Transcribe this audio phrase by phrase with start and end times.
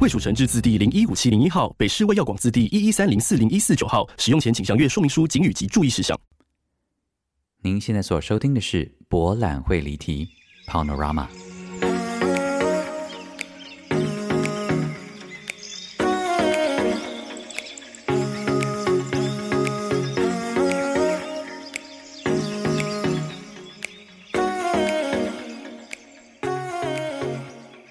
[0.00, 4.08] 卫蜀成字字第零一五七零一号，北市卫药广字第一一三零四零一四九号。
[4.16, 6.16] 使用前请详阅说明书、警语及注意事项。
[7.62, 10.28] 您现在所收听的是博览会离题
[10.68, 11.26] Panorama。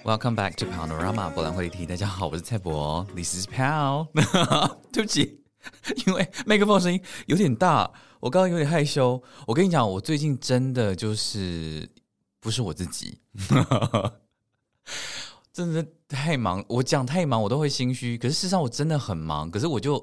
[0.07, 1.85] Welcome back to Panorama 博览会离题。
[1.85, 4.07] 大家好，我是蔡博，This is Pal。
[4.93, 5.41] 对不起，
[6.07, 9.21] 因为麦克风声音有点大，我刚刚有点害羞。
[9.45, 11.85] 我跟你讲，我最近真的就是
[12.39, 13.19] 不是我自己，
[15.51, 16.63] 真的太忙。
[16.69, 18.17] 我讲太忙，我都会心虚。
[18.17, 19.51] 可是事实上我真的很忙。
[19.51, 20.01] 可是我就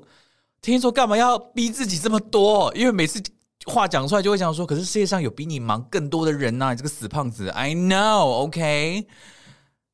[0.61, 2.71] 听说干嘛要逼自己这么多？
[2.75, 3.23] 因为每次
[3.65, 6.73] 话讲出来就会讲说，可是世界上有比你忙更多的人呐！
[6.73, 9.07] 你这个死胖子，I know，OK。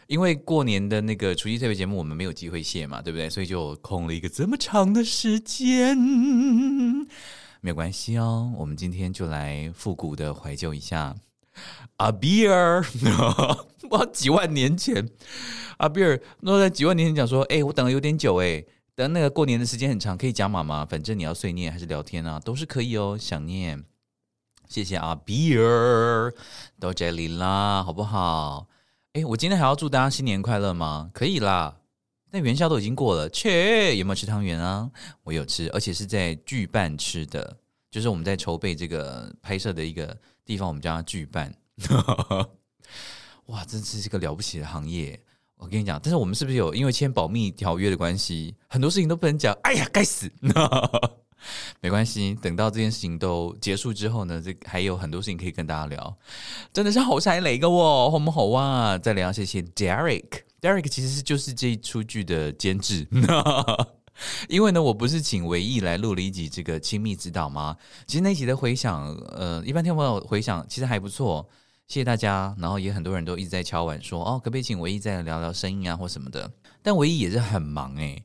[0.08, 3.28] 因为过年的那个除夕特别节目我们没有机会写嘛，对不对？
[3.28, 5.96] 所以就空了一个这么长的时间。
[7.60, 11.14] 没有关系哦，我们今天就来复古的怀旧一下
[11.96, 12.82] 阿比尔。
[13.90, 15.06] 哇， 几万年前，
[15.76, 18.64] 阿比尔那在几万年前讲说：“哎，我等了有点久，哎，
[18.94, 20.86] 等那个过年的时间很长，可以加码吗？
[20.88, 23.18] 反正你要碎念还是聊天啊，都是可以哦。
[23.20, 23.84] 想念。”
[24.68, 26.32] 谢谢阿比尔，
[26.78, 28.66] 到这里啦，好不好？
[29.14, 31.10] 哎，我今天还要祝大家新年快乐吗？
[31.14, 31.78] 可以啦，
[32.30, 34.90] 但元宵都已经过了，切，有没有吃汤圆啊？
[35.22, 37.56] 我有吃，而且是在剧办吃的，
[37.90, 40.14] 就是我们在筹备这个拍摄的一个
[40.44, 41.52] 地方，我们叫它剧办。
[43.46, 45.18] 哇，真是一个了不起的行业！
[45.56, 49.54] 我跟你讲，但是我们是不是有因为签保密条约的关系，很多事情都不能讲？
[49.62, 50.30] 哎呀，该死！
[51.80, 56.16] 没关系，等到这件事情都结束之后呢，这还有很多事情可以跟大家聊。
[56.72, 58.98] 真的是好彩雷个哦，好不好啊？
[58.98, 63.06] 再聊谢谢 Derek，Derek 其实是就是这一出剧的监制。
[64.48, 67.76] 因为呢，我不是请唯一来录了一集这个亲密指导吗？
[68.04, 71.48] 其实那集的回响，呃，一般听朋友回响其实还不错，
[71.86, 72.52] 谢谢大家。
[72.58, 76.50] 然后也很多人都一直在敲碗说，哦，可不可以请唯一再聊聊声音啊或什么的？
[76.82, 78.20] 但唯一也是很忙哎。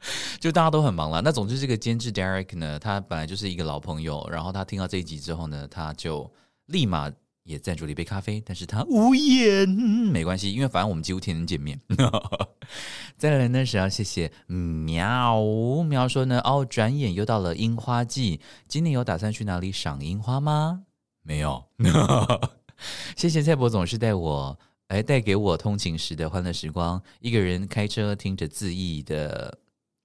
[0.38, 1.20] 就大家都很忙了。
[1.20, 4.26] 那总之，这个监制 Derek 呢，他本来就是一个老朋友。
[4.30, 6.30] 然后他听到这一集之后呢，他就
[6.66, 7.10] 立马
[7.42, 8.42] 也赞助了一杯咖啡。
[8.44, 11.80] 但是他无言，没关系，因为反正我们几乎天天见面。
[13.18, 15.42] 再来呢是要谢谢喵
[15.82, 20.82] 喵说呢，哦，转眼又到了樱花季，今年有打算去哪里赏樱花吗？
[21.22, 21.64] 没有。
[23.16, 24.56] 谢谢蔡博总是带我
[24.88, 29.58] 来带给我通勤时的欢乐时光，一个人开车听着自意的。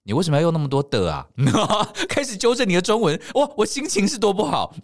[0.03, 1.27] 你为什么要用那么多的啊？
[2.09, 4.75] 开始纠正你的中文，哇，我心情是多不好。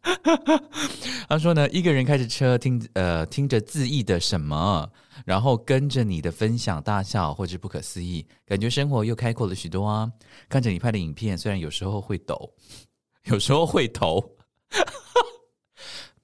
[1.28, 4.88] 他说呢，一个人开着车听，呃，听着自意的什么，
[5.26, 10.10] 然后跟着你的分享大笑或者不可思议，感觉生活又开阔了许多啊。
[10.48, 12.50] 看着你拍的影片，虽然有时候会抖，
[13.24, 14.24] 有时候会投。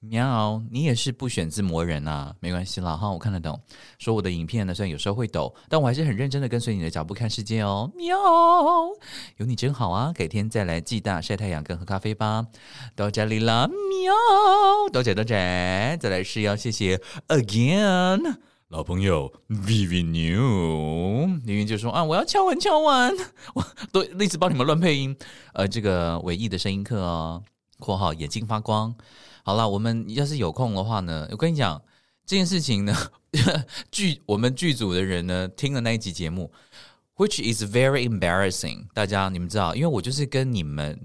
[0.09, 2.35] 喵，你也是不选字魔人啊？
[2.39, 3.59] 没关系啦，哈，我看得懂。
[3.97, 7.91] 说我的影片呢，虽然有时候会抖，但我还是很认真的跟随你的脚步看世界哦。
[7.95, 8.15] 喵，
[9.37, 10.13] 有你真好啊！
[10.13, 12.45] 改天再来暨大晒太阳跟喝咖啡吧。
[12.95, 14.13] 到这里了，喵，
[14.91, 15.97] 多谢多谢。
[15.99, 18.37] 再来是要谢谢 again
[18.69, 23.13] 老朋友 Vivi New，李云就说啊，我要敲完敲完，
[23.53, 25.15] 我都一直帮你们乱配音。
[25.53, 27.43] 呃，这个唯一的声音课哦，
[27.79, 28.93] 括号眼睛发光。
[29.47, 31.79] 好了，我们要是有空的话呢，我跟你讲
[32.25, 32.95] 这件事情呢，
[33.91, 36.51] 剧我们剧组的人呢听了那一集节目
[37.15, 38.87] ，which is very embarrassing。
[38.95, 40.99] 大家你们知道，因为我就是跟你们，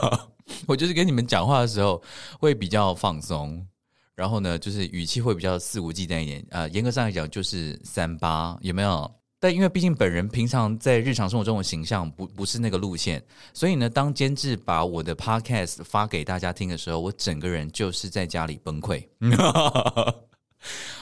[0.68, 2.02] 我就是跟你们讲话的时候
[2.38, 3.66] 会比较放松，
[4.14, 6.46] 然后呢，就是语气会比较肆无忌惮一点。
[6.50, 9.10] 呃，严格上来讲就是三八，有没有？
[9.40, 13.22] 但因为毕竟本人平常在日常生活中的形象不不是那个路线，
[13.54, 19.06] 所以呢，当监制把我的 podcast 发给大家听的时候，我整个人就是在家里崩溃。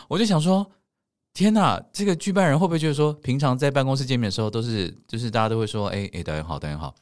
[0.06, 0.70] 我就想说，
[1.32, 6.94] 天哪，这个剧办人会不会觉得说，平常在办公室见面的时候都是就是大家都会说，哎哎，导演好，导演好，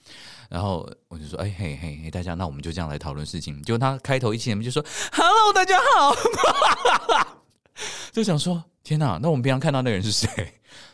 [0.48, 3.60] 然后我就说，哎嘿嘿嘿，大家，那我们就这样来讨论事情。
[3.64, 6.14] 结果他开头一进门就说，Hello，大家好，
[8.12, 10.28] 就想说，天呐，那我们平常看到那个人是谁？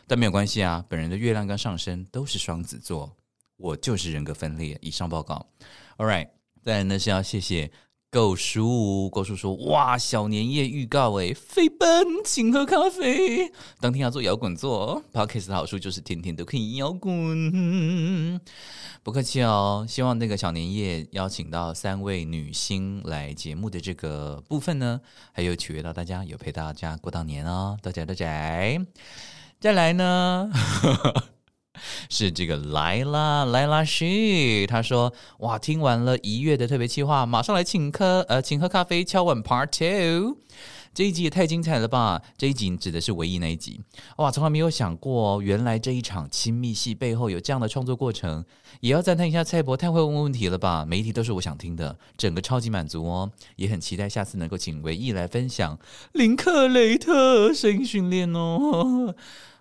[0.07, 3.13] 但没有关系啊，本人的月亮跟上升都是双子座，
[3.57, 4.77] 我就是人格分裂。
[4.81, 5.45] 以上报告
[5.97, 6.29] ，All right。
[6.63, 7.69] 再来呢是要谢谢
[8.13, 13.49] 购书，购书说哇，小年夜预告诶，飞奔请喝咖啡，
[13.79, 18.37] 当天要做摇滚座，Podcast 的好处就是天天都可以摇滚。
[19.01, 24.99] 不客气哦，希望那个小年夜邀请到三位女星来节目的这个部分呢，
[25.31, 28.85] 还有取悦到大家，有陪大家过到年哦，多谢多谢。
[29.61, 30.51] 再来呢，
[32.09, 40.37] 是这个来啦来啦是，他说哇，听完了一月的特别计划，马上来请客呃，请喝咖啡，敲碗 Part Two，
[40.93, 42.21] 这一集也太精彩了吧！
[42.37, 43.79] 这一集指的是唯一那一集
[44.17, 48.43] 哇，从来没有想过，原来这一场亲密戏背后有这样的创作过程，
[48.81, 50.85] 也要赞叹一下蔡博，太会问问题了吧？
[50.85, 55.79] 每一题都是我想听的，整个超级满足哦，也很期待下次能够请唯一来分享
[56.11, 59.15] 林克雷特声音训练哦。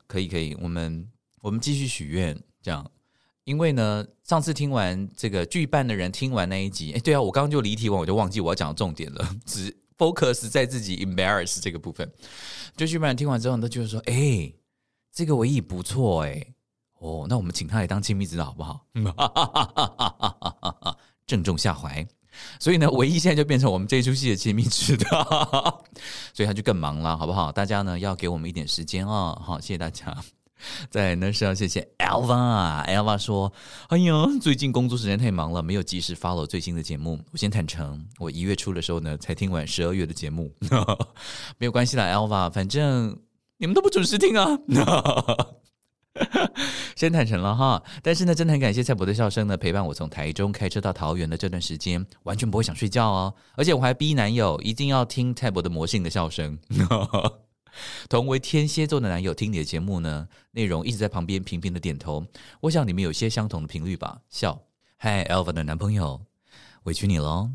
[0.08, 1.06] 可以可以，我们
[1.40, 2.88] 我们继续许愿，这样，
[3.44, 12.10] 因为呢，上次听完这个剧办的人听完那一集，哎，对啊，我刚刚就离题完，我就忘记我要讲的重点了，只 focus 在自己 embarrass 这个部分。
[12.76, 14.52] 就剧办人听完之后，都觉得说，哎，
[15.12, 16.46] 这个唯一不错，哎，
[16.98, 18.86] 哦，那我们请他来当亲密指导好不好？
[21.26, 22.06] 正中下怀。
[22.58, 25.84] 所以呢，唯一现在就变成我们这一出戏的亲密指导，
[26.32, 27.50] 所以他就更忙了，好不好？
[27.50, 30.16] 大家呢要给我们一点时间哦，好，谢谢大家。
[30.90, 32.84] 在，那是要谢谢 Elva。
[32.86, 33.52] Elva 说
[33.88, 37.18] ：“哎呀，最近工作时间太忙了，没有及时 follow 最新的节目。
[37.32, 40.52] 我先坦诚，我一月初的时候呢才听完十二月的节目，
[41.58, 43.18] 没有关系啦，Elva，反正
[43.58, 44.58] 你们都不准时听啊。
[46.96, 53.32] ”先坦诚了哈，但是呢，真的很感谢蔡博的笑声呢，陪伴我从台中开车到桃园的这段时间，完全不会想睡觉哦。
[53.54, 56.58] 而且我还逼男友一定要听蔡博的魔性的笑声。
[58.08, 62.26] 同为天蝎座的男友听你的节目呢，内容一直在旁边频频的点头。
[62.60, 64.20] 我想你们有些相同的频率吧？
[64.28, 64.60] 笑，
[64.96, 66.20] 嗨 Elva 的男朋友，
[66.84, 67.50] 委屈你了，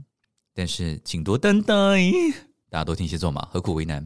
[0.53, 1.75] 但是请多担待。
[2.75, 4.05] 大家都天蝎座嘛，何苦为难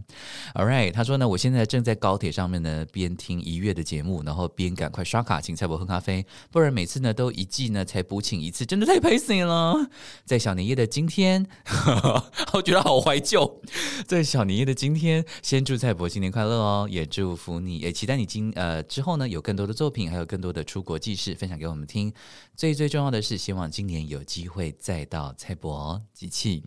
[0.53, 9.89] ？All right，他说呢，我现在正在高铁上面呢，边听一月的节目，然后边赶快刷卡请蔡伯喝咖啡，不然每次呢都一季呢才补请一次，真的太 p a c y 了。
[10.23, 11.47] 在小年夜的今天，
[12.53, 13.59] 我觉得好怀旧。
[14.05, 22.13] 在小年夜的今天，先祝蔡伯新年快乐哦，也祝福你，也期待你今呃之后呢有更多的作品，还有更多的出国记事分享给我们听。
[22.55, 26.63] 最最重要的是，希望今年有机会再到蔡伯机器。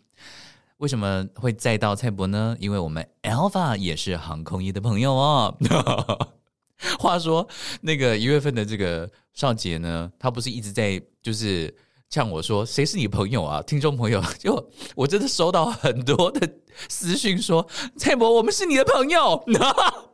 [0.83, 2.57] 为什么会再到蔡博呢？
[2.59, 5.57] 因为我们 Alpha 也是航空业的朋友哦。
[6.99, 7.47] 话说，
[7.81, 11.73] 那个一月份的这个少杰呢，他不是一直在就是
[12.11, 16.53] 呛我说：“谁是你朋友啊？”听众朋友， 就我真的收到很多的
[16.89, 17.65] 私讯说
[17.97, 19.41] ：“蔡博，我们是你的朋友。”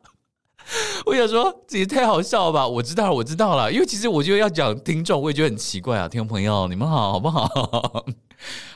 [1.06, 2.68] 我想说，这也太好笑了吧！
[2.68, 6.08] 我知道了，我知道了，因为其实我觉得要讲听众，我也觉得很奇怪啊。
[6.08, 7.46] 听众朋友，你们好，好不好？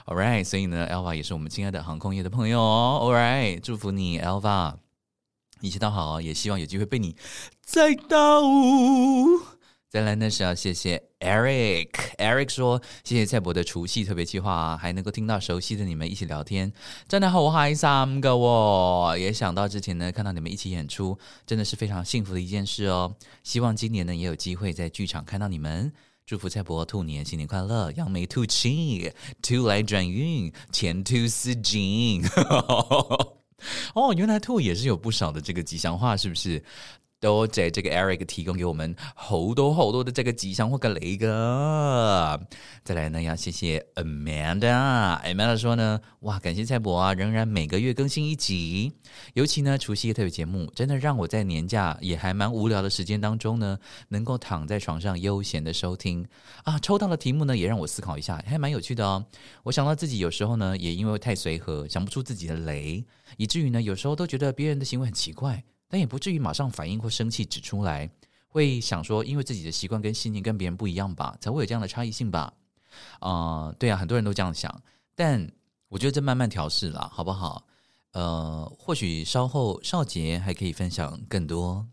[0.06, 3.00] All right，所以呢，Alva 也是我们亲爱的航空业的朋友哦。
[3.02, 4.74] All right，祝福你，Alva，
[5.60, 7.14] 一切都好，也希望有机会被你
[7.64, 8.42] 再到。
[9.88, 16.72] 再来呢是要谢谢 Eric，Eric 说谢谢蔡博的除夕特别计划，还能够听到熟悉的你们一起聊天，
[17.08, 19.16] 真的好嗨三个哦！
[19.16, 23.14] 也想到之前呢看到你们一起演出，真的是非常幸福的一件事哦。
[23.44, 25.92] 希望今年呢也有机会在剧场看到你们。
[26.24, 29.12] 祝福蔡伯兔年新年快乐，扬眉吐气，
[29.42, 32.24] 兔来转运，前途似锦。
[33.94, 36.62] 哦，原来兔也是有不少的这个吉祥话，是不是？
[37.22, 42.38] 都在这个 Eric 提供给我们好多好多的这个吉祥或跟雷哥。
[42.82, 45.22] 再来呢，要谢谢 Amanda。
[45.22, 48.92] Amanda 说呢，哇，感谢蔡博啊，仍然每个月更新一集。
[49.34, 56.26] 尤其呢，除夕特别节目，真的让我在年假也还蛮无聊的时间当中呢，能够躺在床上悠闲的收听
[56.64, 56.76] 啊。
[56.80, 59.24] 抽到的题目呢，也让我思考一下，还蛮有趣的哦。
[59.62, 63.04] 我想到自己有时候呢，也因为太随和，想不出自己的雷，
[63.36, 65.62] 以至于呢，有时候都觉得别人的行为很奇怪。
[65.92, 68.08] 但也不至于马上反应或生气指出来，
[68.48, 72.50] 会想说，因为自己的习惯跟信念跟别人不一样吧，才会有这样的差异性吧？
[73.20, 74.74] 啊，对啊，很多人都这样想，
[75.14, 75.46] 但
[75.90, 77.66] 我觉得这慢慢调试了，好不好？
[78.12, 81.86] 呃，或许稍后少杰还可以分享更多。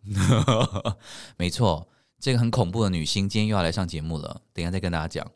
[1.36, 1.86] 没错，
[2.22, 5.30] 这个很恐怖的女星今天又要来上节目了，等下再跟大家讲。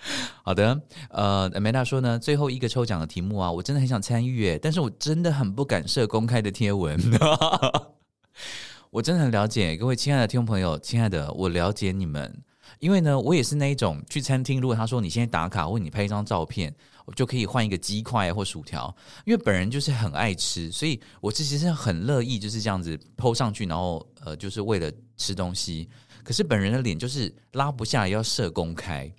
[0.42, 6.98] 好的，呃，梅达说呢，最后一个抽奖的题目啊，我真的很想参与诶，但是我真的很不敢设公开的贴文。
[8.90, 12.42] 我真的很了解各位亲爱的听众朋友，亲爱的，我了解你们，
[12.78, 16.74] 因为呢，我也是那一种去餐厅，如果他说你现在打卡，或你拍一张照片，
[17.04, 18.94] 我就可以换一个鸡块或薯条，
[19.26, 25.86] 因为本人就是很爱吃，所以我其实是很乐意就是这样子抛上去，然后呃，就是为了吃东西。
[26.24, 29.12] 可是本人的脸就是拉不下，要设公开。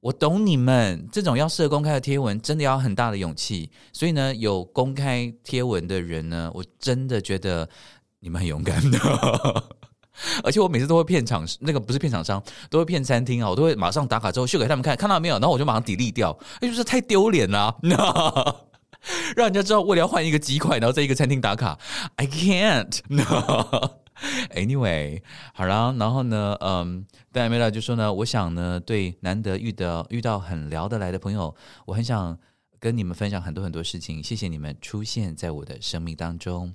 [0.00, 3.70] 我懂你们这种要设公开的贴文，真的要很大的勇气。
[3.92, 7.68] 所以呢，有公开贴文的人呢，我真的觉得
[8.20, 8.98] 你们很勇敢的。
[10.42, 15.34] 而且我每次都会骗厂，那个不是骗厂商，都会骗餐厅啊，我都会马上打卡之后秀给他们看，看到没有？
[15.34, 17.74] 然后我就马上抵力掉，哎，就是太丢脸了，
[19.36, 21.78] 让人家知道为了要换一个鸡块，然后在一个餐厅打卡
[22.16, 23.90] ，I can't，no。
[24.54, 25.22] Anyway，
[25.54, 31.54] 好了，然后呢，嗯，戴梅拉就说呢，我想呢，对难得遇到遇到很聊得来的朋友，
[31.86, 32.38] 我很想
[32.78, 34.22] 跟你们分享很多很多事情。
[34.22, 36.74] 谢谢你们出现在我的生命当中，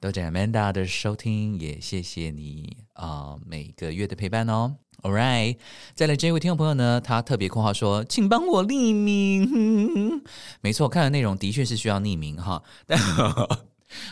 [0.00, 4.76] 多谢 Amanda 的收听，也谢谢你啊每个月的陪伴哦。
[5.02, 5.58] All right，
[5.94, 10.22] 再来这一位听众朋友呢，他特别括号说，请帮我匿名。
[10.60, 12.98] 没错，看的内容的确是需要匿名哈，但。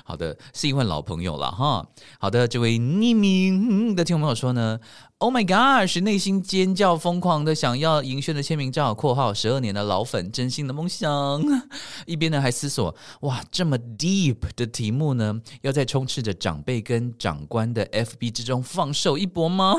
[0.05, 1.87] 好的，是一位老朋友了哈。
[2.19, 4.79] 好的，这位匿名的听众朋友说呢
[5.19, 11.43] ，Oh my God，是内心尖叫疯狂的想要银轩的签名照（括号十二年的老粉，真心的梦想）。
[12.07, 19.75] 一边呢还思索，哇，这么 deep 的题目呢，要在充斥着长辈跟长官的 FB 之中放手一搏吗？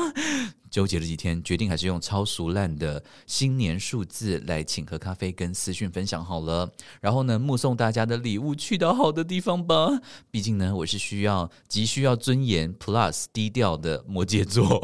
[0.76, 6.70] 纠结了几天，决定还是用超俗烂的新年数字来请喝咖啡跟私讯分享好了。
[7.00, 9.88] 然后呢，目送大家的礼物去到好的地方吧。
[10.30, 14.78] 毕竟呢，我是需要急需要尊严 plus 低调的摩羯座，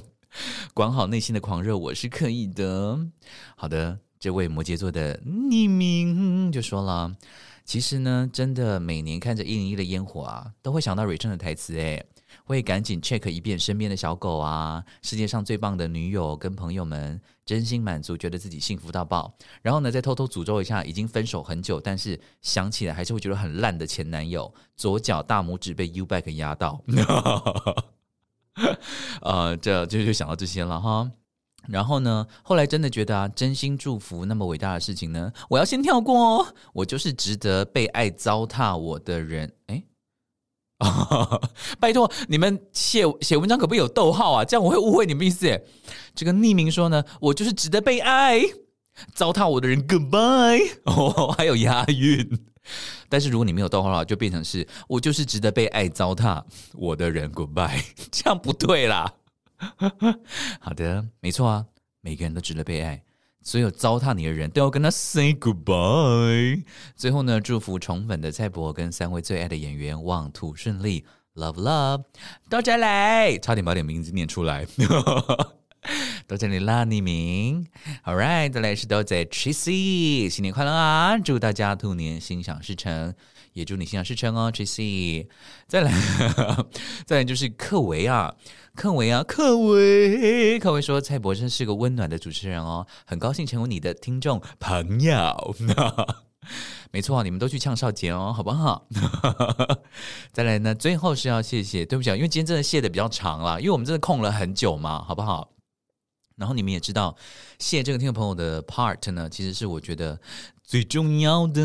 [0.72, 2.98] 管好内心的狂热，我是可以的。
[3.54, 7.14] 好的，这位摩羯座的匿名就说了，
[7.66, 12.06] 其实呢，真的每年看着一零一的烟火啊，都会想到瑞正的台词诶。
[12.48, 19.30] 会赶紧 check 一遍身边的小狗啊，世界上最棒的女友跟朋友们，真心满足，觉得自己幸福到爆。
[19.60, 26.82] 然后呢，再偷偷诅咒一下已经分手很久，但是想起来还是会觉得很烂的前男友，左脚大拇指被 U back 压到。
[29.20, 31.10] 呃，这就就想到这些了哈。
[31.68, 36.54] 然后呢，后来真的觉得啊，真心祝福那么伟大的事情呢，我要先跳过哦。
[36.72, 39.82] 我就是值得被爱糟蹋我的人，哎。
[41.80, 44.44] 拜托，你们写写文章可不可以有逗号啊？
[44.44, 45.60] 这样我会误会你们意思。
[46.14, 48.40] 这个匿名说呢，我就是值得被爱，
[49.12, 50.70] 糟蹋我的人，Goodbye。
[50.86, 52.46] 哦，还有押韵。
[53.08, 56.44] 但是如果你没有逗号的话，就变成是我就是值得被爱，糟蹋
[56.74, 57.82] 我的人，Goodbye。
[58.12, 59.12] 这样不对啦。
[60.60, 61.66] 好的，没错啊，
[62.02, 63.02] 每个人都值得被爱。
[63.42, 66.62] 所有糟蹋你的人都要跟他 say goodbye。
[66.94, 71.04] 最后呢，祝福宠粉的蔡博跟三位最爱的演员旺土顺利
[71.34, 72.04] ，love love。
[72.50, 74.66] 到这来，差点把点名字念出来。
[76.26, 77.66] 到这里啦，匿名。
[78.04, 81.16] All right，再来是都在 Tracy，新年快乐啊！
[81.16, 83.14] 祝大家兔年心想事成，
[83.58, 85.26] 也祝你心想事成哦，Tracy。
[85.66, 85.92] 再来，
[87.04, 88.34] 再来就是克维啊。
[88.76, 95.56] 克维啊，克维，克维说蔡博真是个温暖的主持人哦，很高兴成为你的听众朋友。
[96.92, 98.86] 没错，你们都去呛少杰哦，好不好？
[100.32, 105.50] 再来呢，最后是要谢谢，对不起，因为今天真的谢的比较长了，因为我们真的空了很久嘛，好不好？
[106.36, 107.16] 然后你们也知道，
[107.58, 110.16] 谢这个听众朋友的 part 呢，其实是我觉得
[110.68, 111.62] 最重要的。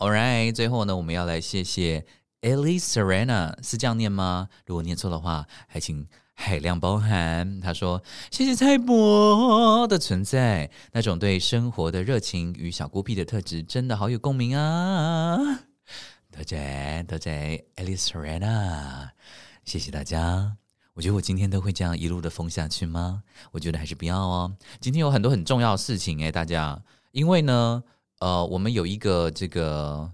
[0.00, 2.06] All right，最后呢，我们要来谢谢
[2.40, 4.48] Ellie Serena，是这样念吗？
[4.64, 6.08] 如果念错的话，还请。
[6.40, 7.60] 海量包含。
[7.60, 8.00] 他说
[8.30, 15.36] ：“谢谢蔡博的存在，那种对生活的热情与小孤僻的特质，真的好有共鸣啊！”
[16.30, 19.08] 多谢多谢 Alice Rena，
[19.64, 20.56] 谢谢大家。
[20.94, 23.24] 我觉得我今天都会这样一路的疯下去吗？
[23.50, 24.56] 我觉得还是不要哦。
[24.80, 27.82] 今天有很多很重要的事情哎，大家，因为呢，
[28.20, 30.10] 呃，我们有一个这个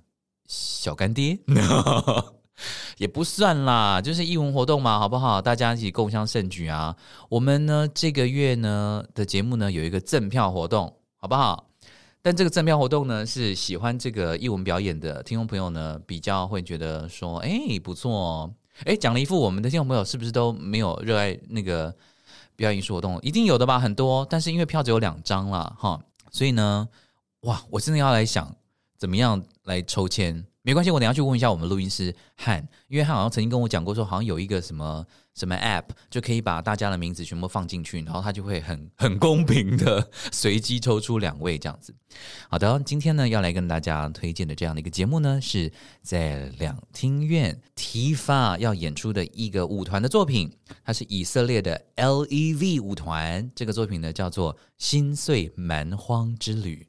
[0.46, 1.38] 小干爹，
[2.99, 5.40] 也不算啦，就是义文活动嘛，好不好？
[5.40, 6.94] 大家一起共襄盛举啊！
[7.28, 11.68] 我们呢这个月呢的节目呢有一个赠票活动，好不好？
[12.23, 18.50] 但这个赠票活动呢，是喜欢这个义文表演的听众朋友呢，比较会觉得说，哎，不错。
[18.84, 21.94] 哎，讲了一副我们的听众朋友是不是都没有热爱那个
[22.56, 23.18] 表演艺术活动？
[23.23, 24.26] 一定有的吧，很多。
[24.30, 26.88] 但是因为票只有两张了哈，所以呢，
[27.45, 28.55] 哇，我真的要来想
[28.99, 30.45] 怎么样来抽签。
[30.67, 41.95] 没关系，我等下去问一下我们录音师汉，因为他好像曾经跟我讲过，说好像有一个什么什么 app 就可以把大家的名字全部放进去，然后他就会很很公平的 随机抽出两位这样子。
[42.49, 45.71] 好的，今天呢要来跟大家推荐的这样的一个节目呢，是
[46.01, 50.51] 在两厅院 Tifa 要演出的一个舞团的作品，
[50.83, 56.87] 它是以色列的 Lev 舞团，这个作品呢叫做《心碎蛮荒之旅》。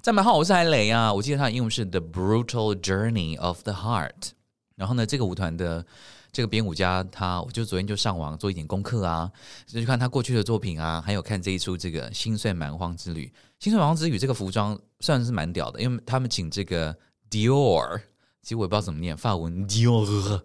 [0.00, 1.12] 赞美好，我是海雷啊！
[1.12, 4.30] 我记得他的英文是 The Brutal Journey of the Heart。
[4.74, 5.86] 然后呢，这个舞团的
[6.32, 9.30] 这个编舞家，他我就昨天就上网做一点功课啊，
[9.66, 13.26] 就去看他过去的作品啊，还有看这一出这个《心碎蛮荒之旅》。
[13.60, 16.92] 《心碎蛮荒之旅》这个服装算是蛮屌的，因为他们请这个
[17.30, 18.00] Dior，
[18.42, 20.42] 其实我也不知道怎么念法文 Dior，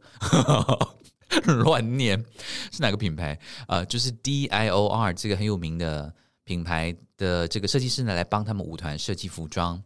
[1.64, 2.24] 乱念
[2.72, 3.84] 是哪个品牌呃？
[3.88, 6.14] 就是 D I O R 这个很有名的。
[6.48, 9.84] 品牌的这个设计师呢，来帮他们舞团设计服装，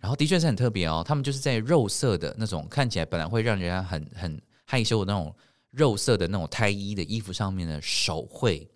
[0.00, 1.04] 然后的确是很特别哦。
[1.06, 5.32] 他们就是在肉色的那种看起来本来会让人家很很害羞的那种
[5.70, 8.68] 肉色的那种胎衣的衣服上面呢，手绘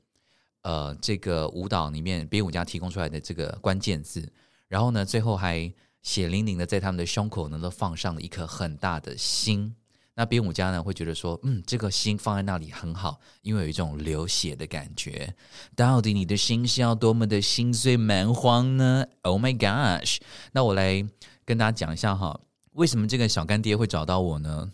[0.63, 4.33] 呃这个舞蹈里面编舞家提供出来的这个关键字，
[4.69, 5.71] 然后呢，最后还
[6.03, 9.75] 血淋淋的在他们的胸口呢都放上了一颗很大的心。
[10.17, 15.35] 那编舞家呢会觉得说，嗯，这个心放在那里很好，因为有一种流血的感觉。
[15.75, 20.19] 到底你的心是要多么的心碎蛮荒呢？Oh my gosh！
[20.53, 21.05] 那我来
[21.45, 22.39] 跟大家讲一下哈，
[22.75, 24.71] 为什么这个小干爹会找到我呢？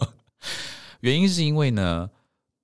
[1.00, 2.08] 原因是因为呢，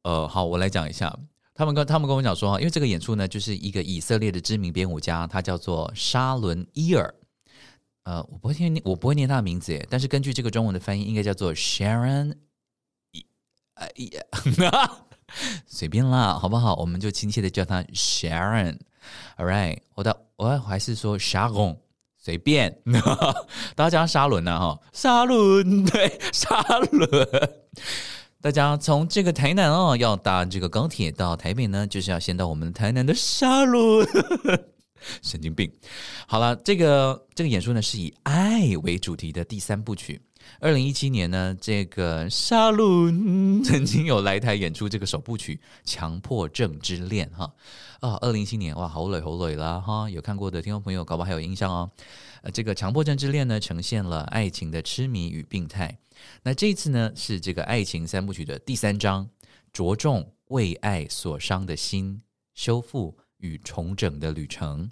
[0.05, 1.15] 呃，好，我来讲一下，
[1.55, 7.15] 他们跟他们跟我讲说，因为这个演出呢，就是一个以色列的知名编舞家，他叫做沙伦伊尔。
[8.09, 9.87] 呃，我不会念，我不会念他的名字耶。
[9.91, 12.35] 但是根据这个中文的翻译，应该叫做 Sharon，
[13.75, 14.91] 哎呀，
[15.69, 16.75] 随便啦，好不好？
[16.77, 18.79] 我们就亲切的叫他 Sharon。
[19.37, 21.77] All right，我的我还是说 Sharon，
[22.17, 22.81] 随便，
[23.77, 27.31] 大家叫沙伦呢哈，沙伦对沙伦。
[28.41, 34.09] 大家从这个台南哦，要搭这个高铁到台北呢，就是要先到我们台南的沙伦。
[35.23, 35.71] 神经病！
[36.27, 40.21] 好了，这个这个演出呢是以爱为主题的第三部曲。
[40.61, 47.53] 二零一七年呢，这个沙伦 曾经有来台演出这个首部曲《强迫症之恋》哈
[48.01, 50.09] 啊，二零一七年哇，好累好累啦哈！
[50.09, 51.91] 有看过的听众朋友，搞不好还有印象哦。
[52.43, 55.99] 呃，这个《强迫症之恋》呢，呈现了爱情的痴迷与病态。
[56.43, 59.29] 那这次呢，是这个爱情三部曲的第三章，
[59.73, 62.23] 着重为爱所伤的心
[62.55, 63.15] 修复。
[63.39, 64.89] 与重整的旅程，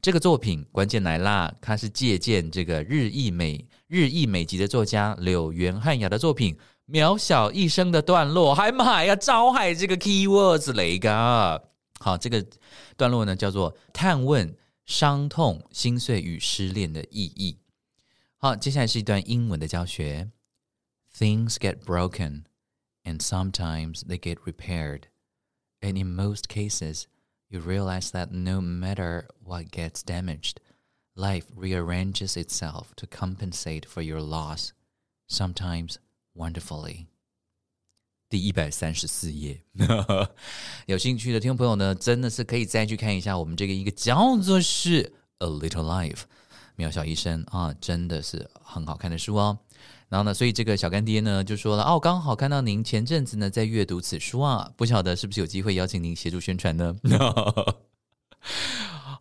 [0.00, 1.52] 这个作品关键来啦！
[1.60, 6.56] 它是借鉴这个日裔美日裔美籍的作家柳原汉雅的作品
[6.92, 11.62] 《渺小一生的段落》，还买呀，招海这个 keywords 雷噶。
[11.98, 12.44] 好，这个
[12.96, 17.58] 段落呢叫做探问伤痛、心碎与失恋的意义。
[18.38, 20.30] 好，接下来是一段英文的教学。
[21.14, 22.44] Things get broken,
[23.04, 25.02] and sometimes they get repaired,
[25.80, 27.02] and in most cases.
[27.49, 30.59] you realize that no matter what gets damaged,
[31.15, 34.71] life rearranges itself to compensate for your loss,
[35.29, 35.95] sometimes
[36.35, 37.07] wonderfully.
[38.27, 39.61] 第一百三十四页，
[40.87, 45.03] 有兴趣的听众朋友呢，真的是可以再去看一下我们这个一个叫做是《
[45.37, 46.15] A Little Life》
[46.75, 49.59] 渺小一生啊，真的是很好看的书哦。
[50.10, 56.94] 然后呢，所以这个小干爹呢就说了哦，刚好看到您前阵子呢在阅读此书啊，不晓得是不是有机会邀请您协助宣传呢？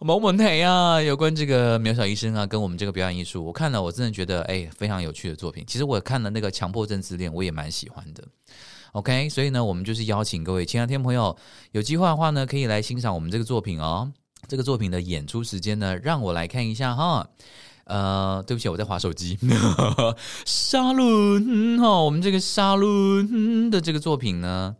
[0.01, 5.63] 某某台啊，有关这个渺小医生啊，跟我们这个表演艺术，我看了，我真的觉得哎，非常有趣的作品。
[5.67, 8.23] 其实我看了那个强迫症自恋，我也蛮喜欢的。
[8.93, 11.37] OK，所以呢，我们就是邀请各位亲爱的听众朋友，
[11.73, 14.11] 有机会的话呢，可以来欣赏我们这个作品哦。
[14.47, 17.29] 这个作品的演出时间呢，让我来看一下哈。
[17.89, 19.37] 呃，对不起，我在划手机。
[20.45, 24.75] 沙伦哈，我们这个沙伦的这个作品呢，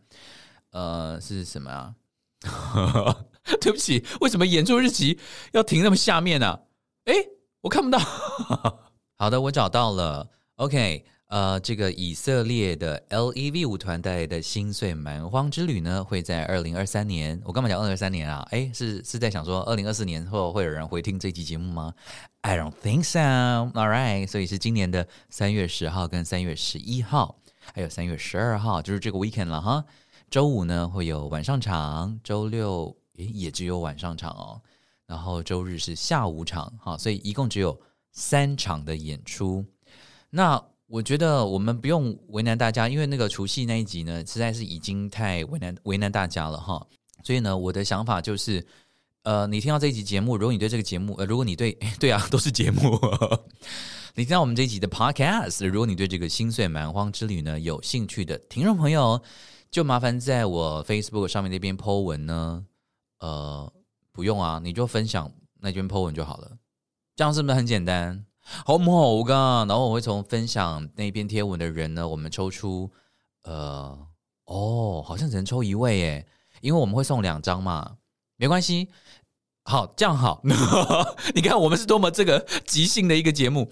[0.72, 1.96] 呃，是什么啊？
[3.60, 5.18] 对不起，为什么演出日期
[5.54, 6.60] 要停那么下面呢、
[7.06, 7.30] 诶，
[7.62, 7.98] 我看不到。
[9.18, 10.30] 好的，我找到了。
[10.58, 17.40] OK，呃，这个以色列的 LEV 舞团带来的《心碎蛮荒之旅》呢，会在二零二三年。
[17.46, 18.48] 我干嘛讲二零二三年啊？
[18.50, 21.94] 诶，是是在想说二零二四年后会有人回听这期节目吗
[22.42, 23.20] ？I don't think so.
[23.20, 27.40] All right，所以是今年的三月十号跟三月十一号，
[27.76, 29.86] 还有三月十二号，就是这个 weekend 了哈。
[30.32, 34.60] 周五呢会有晚上场，周六诶也只有晚上场哦，
[35.06, 37.80] 然后周日是下午场，哈，所以一共只有
[38.12, 39.64] 三场的演出。
[40.32, 40.60] 那
[40.90, 46.84] 我觉得我们不用为难大家，因为那个除夕那一集呢，实在是已经太为难为难大家了哈。
[47.24, 48.66] 所以呢，我的想法就是，
[49.22, 53.00] 呃，你听到这一集节目，如果你对这个节目，呃，如果你对 对啊，都是节目，
[54.16, 59.22] 你听到我们这一集的 podcast，如果你对这个心碎蛮荒之旅呢有兴趣的听众朋友，
[59.70, 62.66] 就麻烦在我 Facebook 上面那边 po 文呢，
[63.20, 63.72] 呃，
[64.12, 66.58] 不用啊，你就分享那篇 po 文就好了，
[67.16, 68.26] 这样是不是很简单？
[68.66, 69.66] 好唔好噶？
[69.68, 72.92] 然后我会从分享那篇贴文的人呢，我们抽出，
[73.44, 73.98] 呃，
[74.46, 76.28] 哦，好像只能抽一位耶，
[76.62, 77.98] 因为我们会送两张嘛，
[78.38, 78.90] 没关系。
[79.66, 80.42] 好，这样好，
[81.36, 83.70] 你看我们是多么这个即兴的一个节目。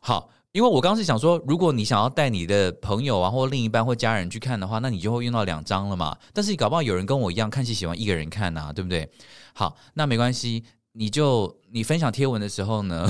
[0.00, 6.18] 好，因为我刚刚是想说，如果你想要带你的朋友啊，或另一半或家人去看的话，那你就会用到两张了嘛。
[6.32, 9.08] 但是搞不好有人跟我一样看戏喜欢一个人看呐、对不对？
[9.54, 10.64] 好，那没关系，
[10.96, 13.06] 你就你分享贴文的时候呢，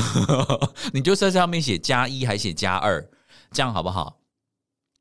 [0.93, 3.09] 你就在上面写加一还写加二，
[3.53, 4.19] 这样好不好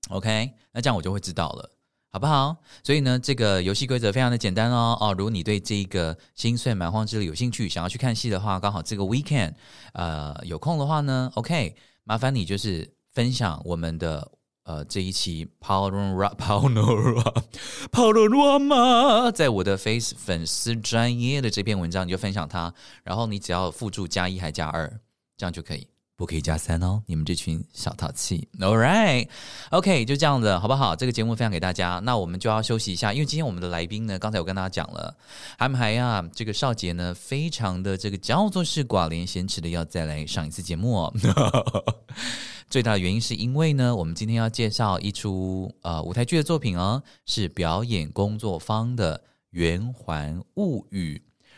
[0.10, 1.71] ？OK，那这样我就会知道了。
[2.12, 2.56] 好不好？
[2.82, 4.98] 所以呢，这个游戏规则非常的简单哦。
[5.02, 9.54] 哦，如果你对这个《心碎蛮荒之旅》有兴趣，想要去看戏的话，刚好这个 weekend，
[9.91, 14.32] 呃，有空的话呢，OK，麻烦你就是分享我们的
[14.65, 17.43] 呃这一期 Panorama Panorama
[17.91, 22.73] Panorama，在我的 Face 粉丝专业的这篇文章，你就分享它，
[23.04, 24.99] 然后你只要附注加一还加二，
[25.38, 25.88] 这样就可以。
[26.17, 28.47] 不可以加三哦，你们这群小淘气。
[28.60, 30.95] All right，OK，、就这样子，好不好？
[30.95, 35.15] 这个节目分享给大家，那我们就要休息一下，因为今天我们的来宾呢，刚才我跟大家讲了，
[35.58, 41.13] 还没还呀，这个少杰呢，非常的这个叫做是寡廉鲜耻的要再来上一次节目哦。
[42.69, 49.17] 最大的原因是因为呢，我们今天要介绍一出呃舞台剧的作品哦，是表演工作坊的
[49.51, 51.17] 《圆环物语》。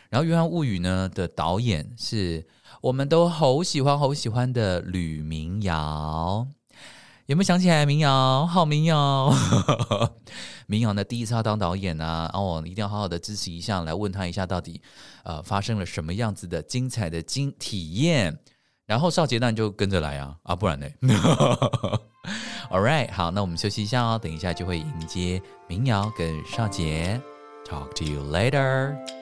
[0.09, 2.45] 然后《圆环物语》呢的导演是
[2.81, 6.47] 我们都好喜欢好喜欢的吕明瑶，
[7.25, 7.85] 有没有想起来？
[7.85, 9.33] 民谣，好民谣，
[10.67, 14.81] 民谣 呢第一次要当导演啊，哦，一定要好好的支持一下，来问他一下到底
[15.23, 18.37] 呃发生了什么样子的精彩的经体验。
[18.85, 20.87] 然后少杰当然就跟着来啊啊，不然呢？
[22.69, 27.19] All right，好，那我们休息一下哦，等一下就会迎接民谣跟少杰。
[27.65, 29.16] Talk to you later。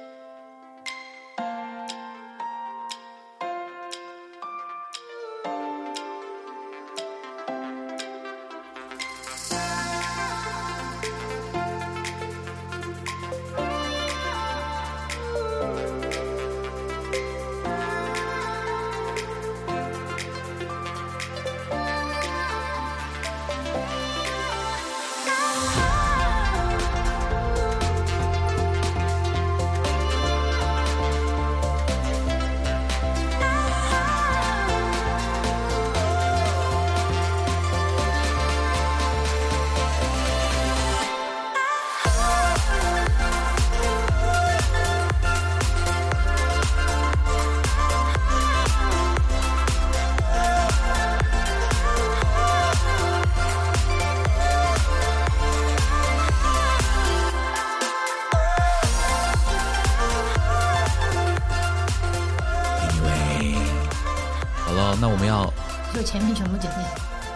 [66.15, 66.81] 前面全部剪掉。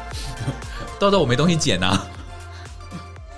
[1.01, 2.07] 到时候我没东西剪啊，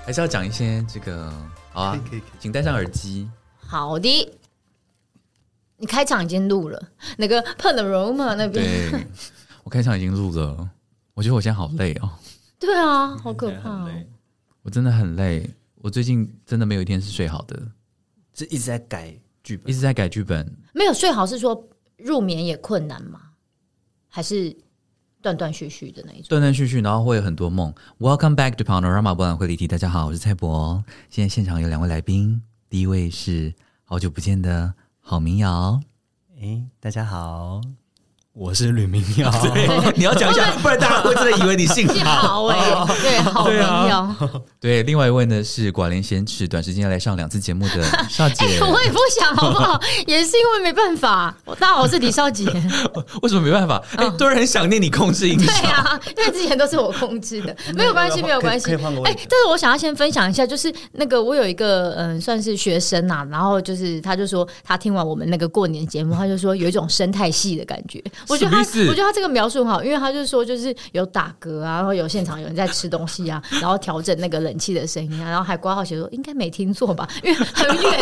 [0.05, 1.33] 还是要讲一些这个
[1.71, 2.29] 好啊，可以可以可以。
[2.39, 3.27] 请戴上耳机。
[3.57, 4.31] 好的，
[5.77, 6.79] 你开场已经录了，
[7.17, 9.07] 那个 Panorama 那边，对，
[9.63, 10.69] 我开场已经录了，
[11.15, 12.11] 我觉得我现在好累哦，
[12.59, 13.91] 对啊， 好可怕、哦。
[14.61, 17.59] 我真的很累，我最近真的没有一天是睡好的，
[18.35, 19.11] 是一直在改
[19.43, 19.71] 剧本。
[19.71, 20.55] 一，直在改剧本。
[20.71, 23.19] 没有睡好是说入眠也困难吗？
[24.07, 24.55] 还是
[25.21, 26.25] 断断续续的那一种？
[26.29, 27.73] 断断续续，然后会有很多梦。
[27.99, 30.83] Welcome back to Panorama 博览会离题，大家好，我是蔡博。
[31.09, 33.53] 现在现场有两位来宾，第一位是
[33.83, 35.79] 好久不见的郝明瑶，
[36.41, 37.61] 哎，大家好，
[38.33, 39.67] 我是吕明耀，对，
[39.97, 42.11] 你要讲一下， 不然大家会真的以为你姓幸郝。
[42.11, 42.57] 好哎，
[43.03, 44.15] 对，好明耀。
[44.57, 48.45] 对，另外一位呢是寡廉鲜耻，短时间要来上两次节目的少姐。
[48.45, 49.77] 哎我也不想，好不好？
[50.07, 51.35] 也是因为没办法。
[51.43, 52.45] 我大家好，我是李少杰。
[53.21, 53.83] 为什么没办法？
[53.97, 55.67] 哎、都人很想念你控制音对效。
[55.67, 59.01] 啊，因为之前都是我控制的，没有关系，没有关系可以换个。
[59.01, 68.01] 位哎置，但是我想要先分享一下，就是那个我有一个嗯，算是学生呐、然后就是他就说他听完我们那个过年节目，他就说有一种生态系的感觉。
[68.27, 77.99] 我觉得他，我觉得他这个描述很好，因为他就说就是有打嗝啊，然后有现场有人在吃东西啊，然后调整那个冷气的声音啊，然后还挂号写说应该没听错吧，因为很远。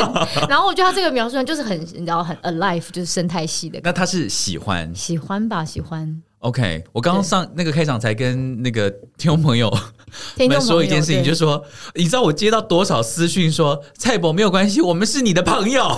[0.48, 3.80] 然后我觉得他这个描述就是很你知道很 alive，就是生态系的。
[3.84, 6.22] 那他是喜欢喜欢吧，喜欢。
[6.40, 6.84] OK。
[6.92, 9.70] 我刚刚上那个开场才跟那个听众朋友
[10.38, 11.64] 们说一件事情，就是说，
[11.96, 15.84] 你知道我接到多少私讯说蔡伯没有关系，我们是你的朋友。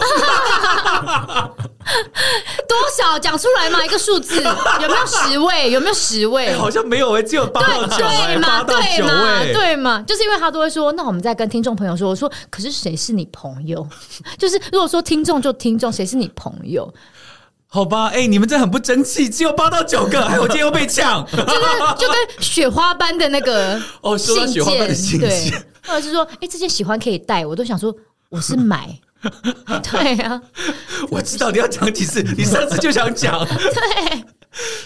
[2.67, 3.83] 多少讲出来嘛？
[3.85, 4.35] 一个数字
[4.81, 5.71] 有没有十位？
[5.71, 6.47] 有没有十位？
[6.47, 8.63] 哎好像没有哎、只有八到九哎、对嘛？
[8.63, 9.25] 对嘛？
[9.27, 10.01] 哎、对嘛？
[10.07, 13.85] 就是因为他都会说，那我们再跟听众朋友说，我说，可是谁是你朋友？
[14.37, 16.91] 就是如果说听众就听众，谁是你朋友？
[17.73, 21.25] 好吧，哎、你们这很不争气，只有八到九个，还 有我今天又被抢。
[21.25, 21.45] 就跟
[21.97, 25.53] 就跟雪花般的那个 哦，说到信雪花般的信件，对，，
[25.87, 27.95] 或者是说，哎，这件喜欢可以带，我都想说
[28.27, 28.99] 我是买。
[29.83, 30.41] 对啊，
[31.09, 34.23] 我知道你要讲几次，你上次就想讲，对，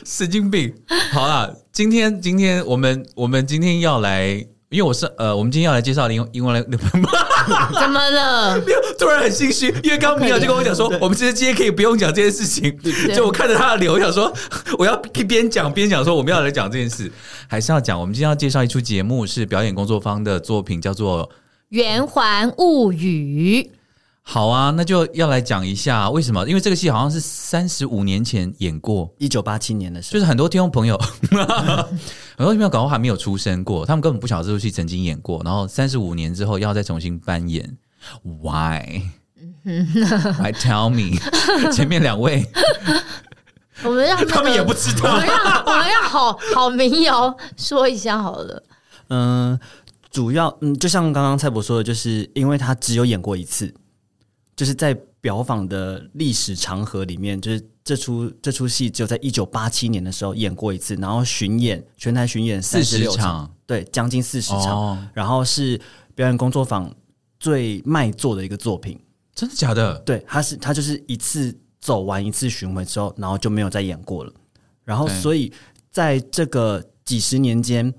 [0.05, 0.71] 神经病。
[1.11, 8.59] 好啦，今天今天我们我们今天要来，因为我是呃，我们今天要来介绍另另外来， 怎么了？
[8.59, 12.77] 没有，突然很心虚，因为刚刚米娅就跟我讲说，我们其实今天可以不用讲这件事情，
[13.15, 14.33] 就我看着他的脸，我想说
[14.77, 17.09] 我要一边讲边讲说我们要来讲这件事，
[17.47, 17.97] 还是要讲。
[17.97, 21.29] 我们今天要介绍一出节目，是表演工作方的作品，叫做。
[21.69, 23.71] 圆环物语，
[24.27, 26.45] 好啊，那就要来讲一下为什么？
[26.49, 30.97] 因为这个戏好像是三十五年前演过，一九八七年的时候，就是很多听众朋友，
[31.29, 37.77] 很多听众朋友搞不好还没有出生过，他们根本不晓得这部戏曾经演过，然后三十五年之后要再重新扮演
[38.23, 39.03] ，Why？
[40.39, 41.17] 来 tell me，
[41.71, 42.43] 前面两位。
[43.83, 45.11] 我们让、那个、他们也不知道。
[45.11, 48.63] 我们让我们让好好民谣说一下好了。
[49.09, 49.59] 嗯，
[50.09, 53.73] 主要嗯，就像刚刚蔡博说的，就是因为他只有演过一次，
[54.55, 65.79] 就是在表坊的历史长河里面，就是这出这出戏只有在一九八七年的时候演过一次，然后巡演全台巡演三十40六场，对，将近四十场，哦，然后是
[66.13, 66.93] 表演工作坊
[67.39, 68.99] 最卖座的一个作品。
[69.33, 69.99] 真的假的？
[69.99, 74.33] 对，他是他就是一次走完一次巡回之后，然后就没有再演过了。
[74.85, 75.51] 然后所以
[75.91, 77.93] 在这个几十年间，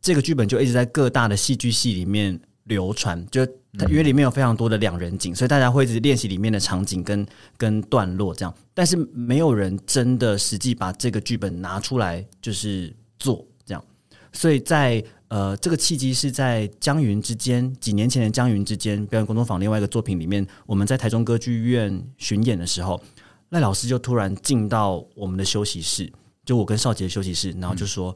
[0.00, 3.44] 这个剧本就一直在各大的戏剧系里面流传，就
[3.78, 13.84] 它因为里面有非常多的两人景，所以大家会一直练习里面的场景跟跟段落这样，但是没有人真的实际把这个剧本拿出来就是做这样，
[14.32, 23.02] 所以在呃这个契机是在江云之间几年前的江云之间表演工作坊另外一个作品里面，我们在台中歌剧院巡演的时候，
[23.50, 26.12] 赖老师就突然进到我们的休息室，
[26.44, 28.14] 就我跟少杰的休息室，然后就说：“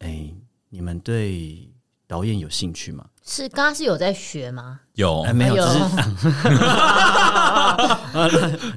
[0.00, 0.32] 哎、
[0.68, 1.68] 你们对
[2.08, 4.80] 导演有兴趣吗？”是刚刚是有在学吗？
[4.94, 5.62] 有哎，没有，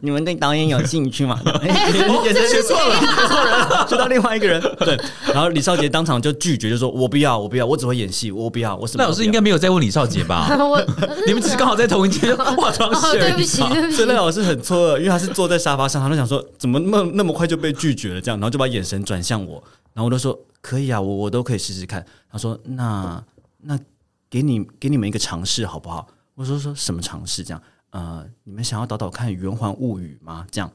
[0.01, 1.39] 你们对导演有兴趣吗？
[1.63, 4.61] 也是学错了，学错人了，学到另外一个人。
[4.79, 4.99] 对，
[5.33, 10.49] 然后李少杰当场就拒绝，就说：“我不要，我不要，我只会演戏，我不要，我什么都不要。”那老师应该没有在问李少杰吧？
[10.59, 10.85] 我
[11.25, 13.27] 你们只是刚好在同一间化妆室哦，而已吧。
[13.29, 14.15] 对不起，对不起所以赖。
[14.15, 19.63] 老师很错愕，因为他是坐在沙发上，他就想说怎么那么那么快就被拒绝了，这样，然后就把眼神转向我，
[19.93, 22.05] 然后我就说可以啊，我我都可以试试看。
[22.29, 23.23] 他说那
[23.57, 23.79] 那
[24.29, 26.07] 给你给你们一个尝试好不好？
[26.35, 27.43] 我说说什么尝试？
[27.43, 30.47] 这样呃，你们想要导导看《圆环物语》吗？
[30.49, 30.71] 这样，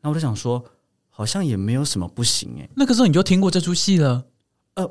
[0.00, 0.64] 那我就想说
[1.10, 4.24] 好像也没有什么不行诶、那个时候你就听过这出戏了？
[4.74, 4.88] 呃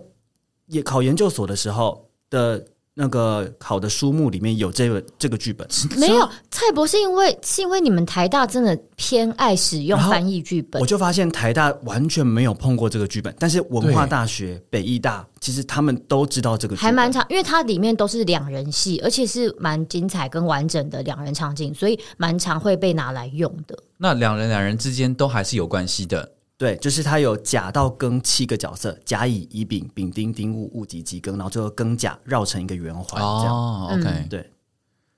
[0.68, 5.66] 也考研究所的时候的那个考的书目里面有这个这个剧本，
[5.98, 23.78] 没有蔡博是因为是因为你们台大真的偏爱使用翻译剧本我，就发现台大完全没有碰过这个剧本，但是文化大学、北艺大其实他们都知道这个剧本，还蛮长，因为它里面都是两人戏，而且是蛮精彩跟完整的两人场景，所以蛮常会被拿来用的。
[23.98, 26.30] 那两人两人之间都还是有关系的。
[26.62, 33.56] 对，就是它有甲到庚七个角色，甲乙乙丙丙丁丁戊戊己己庚，然后最后庚甲绕成一个圆环这样。
[33.56, 34.52] 哦，OK，、嗯对，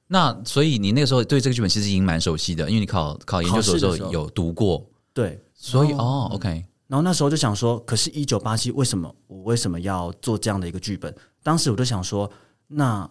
[0.07, 5.37] 那所以你那个时候对这个剧本其实已经蛮熟悉的，因为你考考研究所的时候有读过，对。
[5.53, 11.13] 所以哦 o k 然后那时候就想说，可是，一九八七为什么我为什么要做这样的一个剧本？
[11.43, 12.31] 当时我就想说，
[12.67, 13.09] 那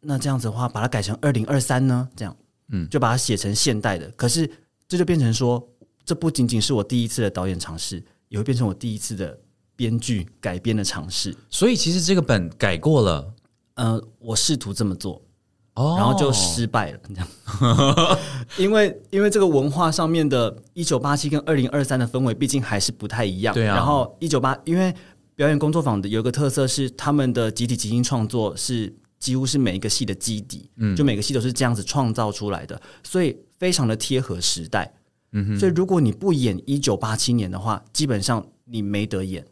[0.00, 2.08] 那这样子的话，把它改成二零二三呢？
[2.16, 2.34] 这样，
[2.68, 4.10] 嗯就把它写成现代的。
[4.12, 4.50] 可是
[4.86, 5.66] 这就变成说，
[6.04, 9.38] 这不仅仅是我第一次的导演尝试，也会变成我第一次的
[9.74, 11.34] 编剧改编的尝试。
[11.48, 13.34] 所以其实这个本改过了
[13.74, 15.20] 呃，我试图这么做，
[15.74, 17.28] 哦，然后就失败了，这样。
[18.58, 23.54] 因为因为这个文化上面的一九八七跟二零二三的氛围，毕竟还是不太一样。
[23.54, 24.94] 对啊然后一九八因为
[25.34, 34.94] 表演工作坊的有一个特色是，他们的集体即兴创作是几乎是每一个戏的基底，嗯，就每个戏都是这样子创造出来的，所以非常的贴合时代。
[35.34, 39.44] 嗯，所以如果你不演一九八七年的话，基本上你没得演。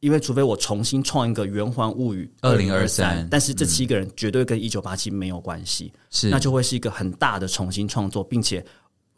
[0.00, 3.24] 因为除非我重新创一个《圆环物语》二零二三。
[3.30, 6.28] 但是这七个人绝对跟一九八七没有关系，是。
[6.28, 8.64] 那就会是一个很大的重新创作，并且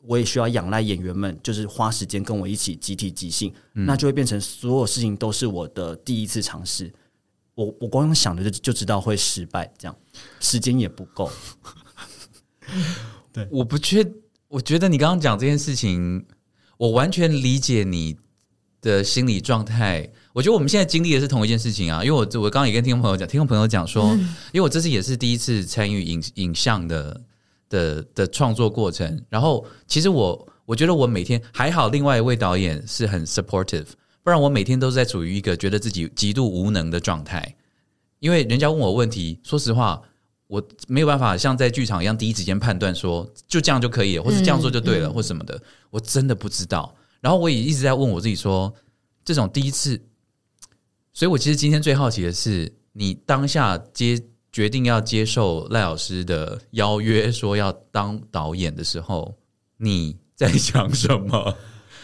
[0.03, 6.93] 我也需要仰赖演员们，就是花时间跟我一起集体即兴，那就会变成所有事情都是我的第一次尝试。
[7.55, 9.97] 我我光用想的就就知道会失败，这样。
[10.39, 11.31] 时间也不够。
[13.33, 14.05] 对 我不确，
[14.55, 16.25] 我觉得你刚刚讲这件事情，
[16.77, 18.17] 我完全理解你
[18.81, 20.09] 的心理状态。
[20.33, 24.13] 我觉得我们现在经历的是同一件事情啊，因为我我刚刚也跟听众朋友讲，听众朋友讲说，
[24.53, 27.21] 因为我这次也是第一次参与影影像的
[27.69, 33.87] 的的创作过程，然后其实我我觉得我每天还好，另外一位导演是很 supportive，
[34.23, 37.57] 不然我每天都是在处于一个觉得自己极度无能的状态。
[38.21, 40.01] 因为人家问我问题，说实话，
[40.55, 46.95] 我没有办法像在剧场一样第一时间判断说就这样就可以了，或是这样做就对了，或什么的，我真的不知道。
[47.21, 48.73] 然后我也一直在问我自己说，
[49.25, 50.01] 这种第一次，
[51.13, 59.37] 所以我其实今天最好奇的是，你当下接决定要接受赖老师的邀约，说要当导演的时候，
[59.79, 61.57] 你在想什么？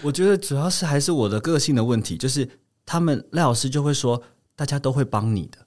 [0.02, 2.48] 我觉得主要是还是我的个性的问题，就是
[2.84, 4.20] 他们赖老师就会说，
[4.56, 5.58] 大家都会帮你的。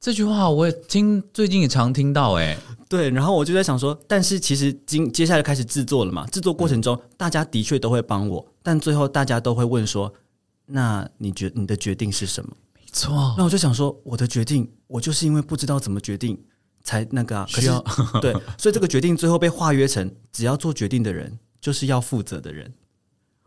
[0.00, 2.58] 这句话我也听，最近也常听到、欸，哎，
[2.88, 10.12] 对，然后我就在想说，但是其实今接下来开始制作了嘛，制作过程中大家的确都会帮我，但最后大家都会问说，
[10.66, 12.56] 那你觉你的决定是什么？
[12.74, 16.40] 没错，那我就想说，我的决定，我就是因为不知道怎么决定
[16.84, 17.68] 才那个啊，可是
[18.22, 22.72] 对，所以这个决定最后被化约成，只要做决定的人就是要负责的人，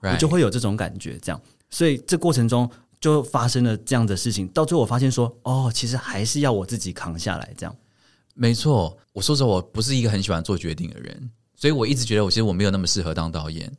[0.01, 2.69] 我就会有这种感觉，这样，所以这过程中
[3.01, 7.75] 就发生了这样的事情，到最后我发现说，哦，其实还是要我自己扛下来，这样。
[8.35, 13.69] 没错，我说实话，我不是一个很喜欢做决定的人，所以我一直觉得我其实我没有那么适合当导演，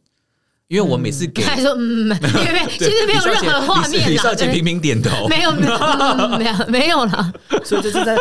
[0.72, 7.30] 因为我每次给、他还说嗯，没有没有，其实没有任何画面李少杰频频点头，没有没有嗯没有 没有啦。
[7.62, 8.16] 所以就是在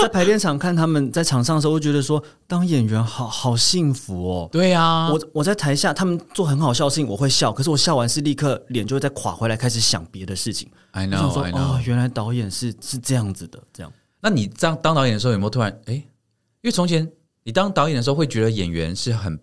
[0.00, 4.48] 在排练场看他们在场上的时候，我觉得说当演员好好幸福哦。
[4.52, 10.68] 对啊，我我在台下，他们做很好笑的事情，我会笑，可是我笑完是立刻脸就会再垮回来，开始想别的事情。
[10.92, 13.92] I 我想 know 说 I 哦 know，，原来导演是是这样子的，这样。
[14.20, 15.94] 那你当当导演的时候有没有突然哎？
[15.94, 17.10] 因为从前
[17.42, 19.36] 你当导演的时候会觉得演员是很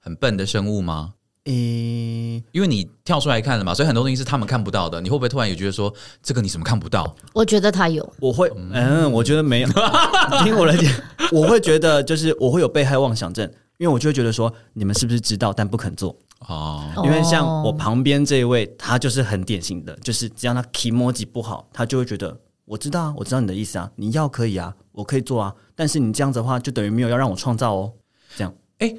[0.00, 1.12] 很笨的生物吗？
[1.46, 5.00] 诶、因为你跳出来看了嘛，所以很多东西是他们看不到的。
[5.00, 7.14] 你会不会突然也觉得说，这个你怎么看不到？
[7.32, 9.68] 我觉得他有，我会，嗯，我觉得没有。
[10.44, 10.92] 听我的讲，
[11.32, 16.14] 我会觉得就是我会有被害妄想症，因为我就会觉得说，你们是不是知道但不肯做？
[16.48, 27.92] 哦，因为像哦我旁边这一位，他就是很典型的，就是只要他 o j i 不好，他就会觉得我知道啊，我知道你的意思啊，你要可以啊，我可以做啊，但是你这样子的话，就等于没有要让我创造哦。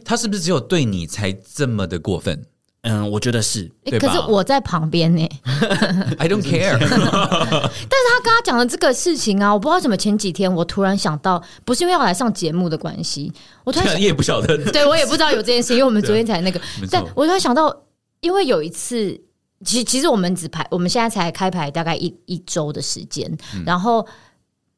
[0.03, 2.45] 他是不是只有对你才这么的过分
[2.81, 5.27] 嗯，我觉得是，对吧可是我在旁边呢？
[6.17, 8.07] I don't care 但是。
[8.17, 13.31] 他跟他讲的这个事情啊，我不知道怎么前几天我突然想到，不是因为要来上节目的关系，
[13.63, 16.59] 我突然想 你也不晓得，对我也不知道有这件事，因为我们昨天才那个
[16.89, 17.75] 但我突然想到，
[18.21, 19.19] 因为有一次，
[19.65, 24.07] 其其实我们只排，我们现在才开排大概一一周的时间，嗯然后。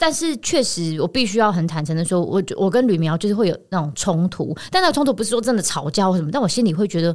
[0.01, 7.13] 但是确实，我必须要很坦诚的说，我我跟吕苗就是会有那种冲突，但那个冲突不是说真的吵架或什么，但我心里会觉得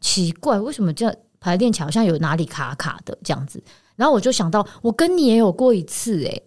[0.00, 3.62] 奇怪，为什么这样排练起来好像有哪里卡卡的这样子？
[3.96, 6.42] 然后我就想到，我跟你也有过一次、欸，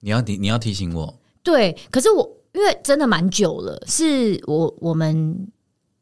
[0.00, 5.46] 你要提你要提醒我，对，可是我因为真的蛮久了，是我我们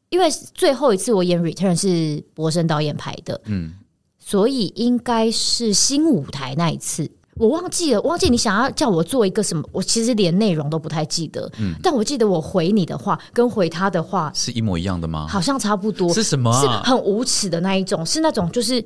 [0.09, 3.75] 因为最后一次我演《Return》是博生导演排的，嗯，
[4.17, 7.11] 所以应该是新舞台那一次。
[7.37, 11.51] 我忘记了，忘记你想要叫我做一个什么，我其实连内容都不太记得。
[11.59, 15.27] 嗯但我记得我回你的话跟回他的话是一模一样的吗？
[15.27, 16.81] 好像差不多，是什么是啊？
[16.85, 18.83] 很无耻的那一种，是那种就是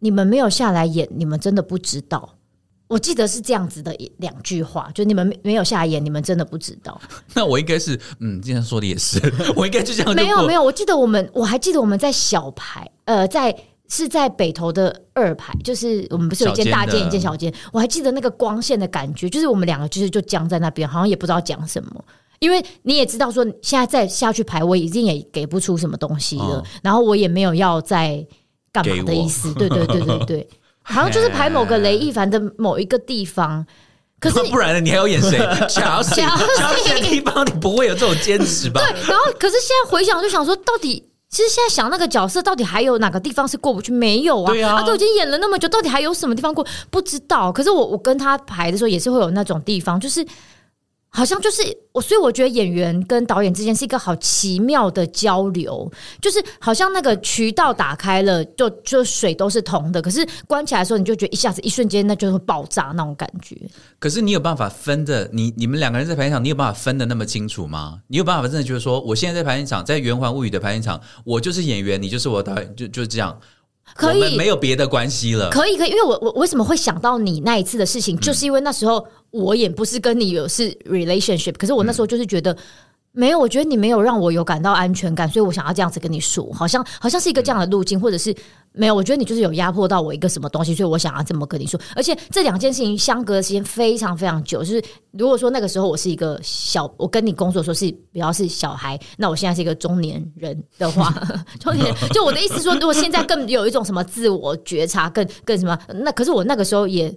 [0.00, 2.28] 你们没有下来演，你们真的不知道。
[2.88, 7.00] 我记得是这样子的一两句话，就你们没没有下来演，你们真的不知道。
[7.34, 9.18] 那我应该是，嗯，今天说的也是，
[9.56, 13.52] 我应该就这样就没有没有，我记得我们我还记得我们在小排，呃，在
[13.88, 22.04] 是在北投的二排，就是我们不是有一间大间一间小间，我还记得那个光线的感觉，就是我们两个就是就僵在那边，好像也不知道讲什么。
[22.38, 28.26] 因为你也知道说，现在再下去排，我已经也给不出什么东西了，哦然后我也没有要再
[28.70, 29.54] 干嘛的意思。
[29.54, 30.48] 对对对对对，
[30.82, 33.66] 好像就是排某个雷一凡的某一个地方。
[34.18, 34.80] 可是 不然呢？
[34.80, 35.38] 你还要演谁？
[35.68, 38.80] 乔西，乔西乔西的地方，你不会有这种坚持吧？
[38.80, 41.02] 对，然后可是现在回想就想说，到底
[41.36, 43.92] 其实现在想那个角色，到底还有哪个地方是过不去？
[43.92, 46.66] 没有啊，对啊他都已经演了那么久，到底还有什么地方过？
[46.88, 47.52] 不知道。
[47.52, 50.24] 可是我我跟他排的时候，也是会有那种地方，就是
[51.16, 51.62] 好像就是
[51.92, 55.90] 我，所以我觉得演员跟导演之间是一个好奇妙的交流，
[56.20, 63.56] 就是好像那个渠道打开了，就就水都是通的，可是关起来的时候，你就觉得一下子一瞬间那就会爆炸那种感觉。
[63.98, 67.98] 可是你有办法分的，你你们两个人在排练场，你有办法分的那么清楚吗？
[68.08, 73.40] 你有办法真的就是说，我现在在排练场，在《圆环物语》的排练场，我就是演员，你就是我导演，就就是这样，
[73.94, 75.48] 可以没有别的关系了。
[75.48, 82.56] 可以，可以，因为我我我为什么会想到你那一次的事嗯情，就是因为那时候我也不是跟你有是 relationship，可是我那时候就是觉得。
[83.18, 88.36] 没有，我觉得你没有让我有感到安全感，所以我想要这样子跟你说，好像好像是一个这样的路径，或者是
[88.72, 91.80] 没有，我觉得你就是有压迫到我一个什么东西，所以我想要这么跟你说。
[91.94, 101.10] 而且这两件事情相隔的时间非常非常久，就是如果说那个时候我是一个小，我跟你工作的时候是比较是小孩，那我现在是一个中年人的话，
[101.58, 107.10] 中年人就我的意思说，如果现在更有一种什么自我觉察，更更什么，那可是我那个时候也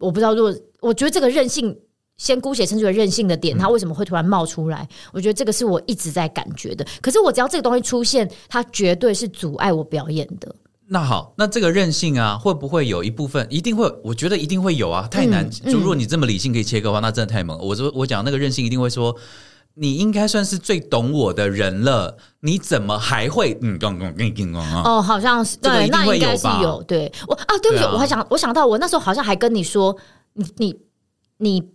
[0.00, 1.78] 我不知道，如果我觉得这个任性。
[2.16, 4.86] 先姑且称之为任性的点，它为什么会突然冒出来？
[5.10, 6.86] 我觉得这个是我一直在感觉的。
[7.00, 10.54] 可是我只要这个东西出现，它绝对是阻碍我表演的。
[10.86, 13.90] 那好，那这个任性啊，会不会有一部分一定会？
[14.04, 15.48] 我觉得一定会有啊，太难。
[15.64, 17.64] 嗯就如果你这么理性可以切割的话，那真的太猛了。
[17.64, 19.16] 我说我讲那个任性，一定会说，
[19.74, 24.82] 你应该算是最懂我的人了，你怎么还会嗯咣咣咣咣咣啊？
[24.84, 26.82] 哦，好像是对，那应该是有。
[26.82, 29.96] 对我啊，对不起，啊我还想，我想到我那时候好像还跟你说，
[30.34, 30.76] 你你
[31.38, 31.68] 你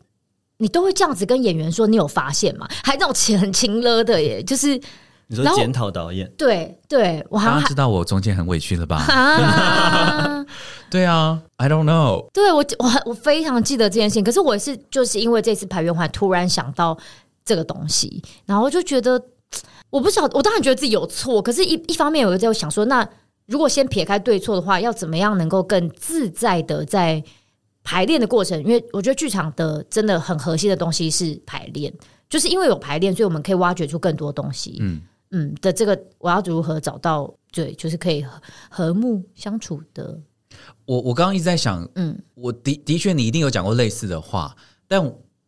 [0.58, 2.68] 你都会这样子跟演员说，你有发现吗？
[2.84, 4.80] 还那种情很 情勒的耶，就是
[5.28, 8.98] 你说检讨导演，对对，我好像知道我中间很委屈了吧？
[9.10, 10.46] 啊。
[10.92, 12.30] 对啊，I don't know。
[12.32, 16.98] 对我我很我非常记得这件事情，可是我也是就是因为这次排圆环突然想到
[17.46, 19.24] 这个东西，然后就觉得
[19.92, 23.08] 我不晓得，我当然觉得自己有错，可是一一方面我就想说，那
[23.46, 27.24] 如果先撇开对错的话，要怎么样能够更自在的在
[27.84, 28.60] 排练的过程？
[28.64, 31.94] 因为我觉得剧场的真的很核心的东西是排练，
[32.28, 34.78] 就是因为有排练，所以我们可以挖掘出更多东西。
[34.82, 40.20] 嗯，嗯的这个，我要如何找到对，就是可以和和睦相处的？
[40.86, 44.56] 我我刚刚一直在想，嗯，我的的确你一定有讲过类似的话，
[44.88, 45.04] 但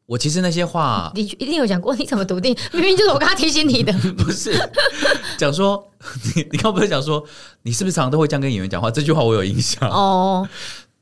[0.08, 2.58] 我其实那些话你一定有讲过，你怎么笃定？
[2.74, 3.93] 明明就是我刚刚提醒你的。
[4.18, 4.58] 不是
[5.38, 5.86] 讲说
[6.34, 7.24] 你你刚不是讲说
[7.62, 8.89] 你是不是常常都会这样跟演员讲话？
[8.89, 9.88] 这句话我有印象。
[9.89, 10.47] 哦，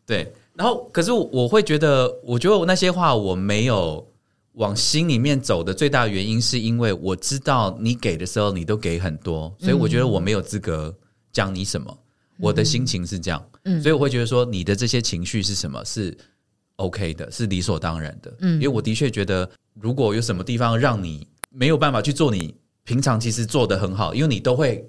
[0.05, 4.05] 对，然后可是我我会觉得，我觉得我那些话我没有
[4.53, 10.93] 往心里面走的最大原因，是因为我知道你给的时候你都给很多，所以我觉得我没有资格
[11.31, 11.95] 讲你什么。
[12.37, 16.17] 我的心情是这样，嗯所以我会觉得说你的这些情绪是什么是
[16.77, 18.33] OK 的，是理所当然的。
[18.39, 22.53] 嗯因为我的确觉得，如果有什么地方让你没有办法去做你
[22.83, 24.85] 平常其实做的很好，因为你都会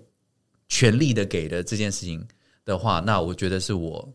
[0.68, 2.26] 全力的给的这件事情
[2.64, 4.12] 的话，那我觉得是我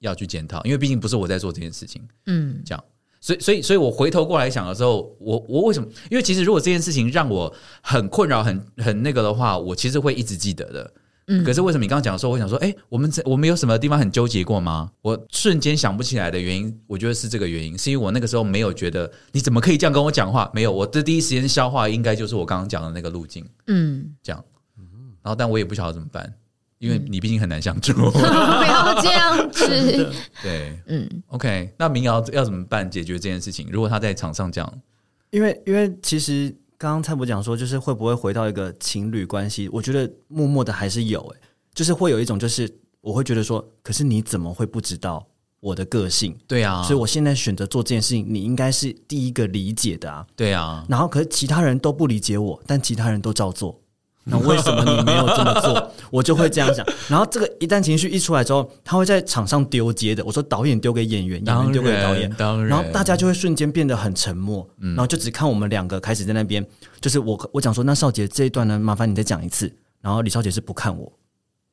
[0.00, 2.84] 要去检讨，因为毕竟不是我在做这件事情，嗯这样。
[3.20, 5.88] 所以，所以，所以我回头过来想的时候，我我为什么？
[6.10, 10.92] 因为其实如果这件事情让我很困扰、很很那个的话，我其实会一直记得的。
[11.26, 14.90] 嗯可是为什么你刚刚讲的时候，我想说，哎、我们这我们有什么地方很纠结过吗？
[15.02, 20.50] 我瞬间想不起来的原因，我觉得是这个原因，是因为我那个时候没有觉得你怎么可以这样跟我讲话？
[20.52, 24.44] 没有，我的第一时间消化应该就是我刚刚讲的那个路径，嗯，这样。
[25.22, 26.34] 然后，但我也不晓得怎么办，
[26.78, 27.92] 因为你毕竟很难相处。
[27.92, 30.12] 不要这样子。
[30.42, 33.68] 对嗯，，OK，那民谣要怎么办解决这件事情？
[33.70, 34.80] 如果他在场上这样，
[35.30, 36.52] 因为因为其实
[36.82, 39.68] 刚刚蔡博讲说，就是会不会回到一个情侣关系？
[39.68, 41.40] 我觉得默默的还是有、欸，
[41.72, 42.68] 就是会有一种，就是
[43.00, 45.24] 我会觉得说，可是你怎么会不知道
[45.60, 46.36] 我的个性？
[46.48, 50.26] 对啊，所以我现在选择做这件事情，你应该是第一个理解的啊。
[50.34, 53.80] 对啊，然后可是其他人都不理解我，但其他人都照做。
[54.24, 55.92] 那为什么你没有这么做？
[56.10, 56.86] 我就会这样想。
[57.08, 60.24] 然后这个一旦情绪一出来之后，他会在场上丢接的。
[60.24, 66.64] 我说导演丢给演员，演员丢给导演，当然，然后大家就会瞬间变得很沉默，然后就只看我们两个开始在那边，
[67.00, 69.72] 就是我我讲说，那少杰这一段呢，麻烦你再讲一次。
[70.00, 71.12] 然后李少杰是不看我，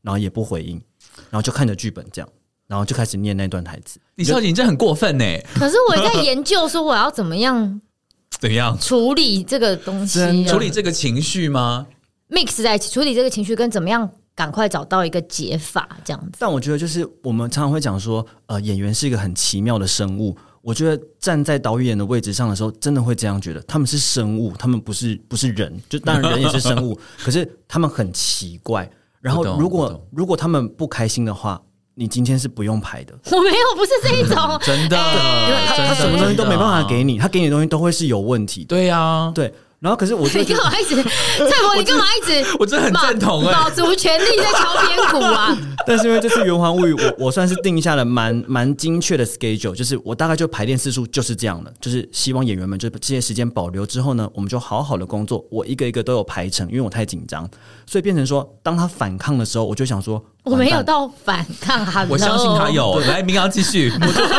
[0.01, 0.81] 然后也不回应，
[1.29, 2.29] 然后就看着剧本这样，
[2.67, 3.99] 然后就开始念那段台词。
[4.15, 7.79] 李少杰，你这很过分呢，可是我也在研究说我要怎么样
[8.39, 11.85] 怎样处理这个东西、处理这个情绪吗？
[12.29, 16.37] Mix 在一起，处理这个情绪跟怎么样赶快找到一个解法，这样子。
[16.39, 20.35] 但我觉得就是我们常常会讲说，呃，演员是一个很奇妙的生物。
[20.61, 25.73] 我觉得站在导演的位置上的时候，真的会这样觉得，他们是生物，他们不是不是人。
[25.87, 28.89] 就当然人也是生物， 可是他们很奇怪。
[29.21, 31.61] 然后如果如果他们不开心的话，
[31.95, 34.35] 你今天是不用排的，我没有，不是这一种。
[34.61, 37.13] 真的，因为他他什么东西都没办法给你。
[37.13, 38.67] 你，他给你的东西都会是有问题的。
[38.67, 41.75] 对呀，对，然后可是我就你干嘛一直蔡博？
[41.77, 42.45] 你干嘛一直？
[42.59, 45.57] 我真的很赞同哎卯足全力在敲边鼓啊！
[45.87, 57.49] 但是因为这次圆环物语，我我算是定下了蛮蛮精确的 schedule，就是我大概就排练次数就是这样的，就是希望演员们就这些时间保留之后呢，我们就好好的工作，我一个一个都有排成，因为我太紧张，
[57.85, 62.99] 所以变成说，当他反抗的时候，我就想说，我没有，到反抗他，我相信他有。
[62.99, 63.91] 来，明阳继续。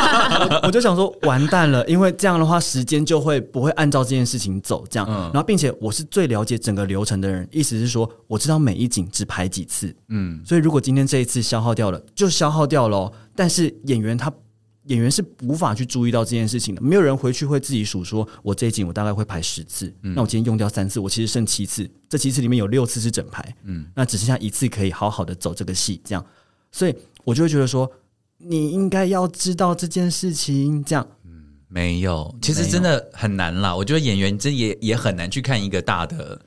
[0.62, 12.96] 我就想说完蛋了，因为这样的话时间就会不会按照这件事情走，这样，嗯然后并且我是最了解整个流程的人，意思是说我知道每一景只排几次，嗯，所以如果今天这一次消耗掉了，就消耗掉了。
[12.96, 13.12] 哦。
[13.34, 14.32] 但是演员他
[14.84, 26.24] 演员是无法去注意到这件事情的，没有人回去会自己数说，我这一景我大概会排十次，那我今天用掉三次，我其实剩七次，这七次里面有六次是整排，嗯，那只剩下一次可以好好的走这个戏，这样，
[26.72, 27.90] 所以我就会觉得说，
[28.38, 31.06] 你应该要知道这件事情，这样。
[31.72, 33.74] 没有，其实真的很难啦。
[33.74, 36.40] 我觉得演员真也也很难去看一个大的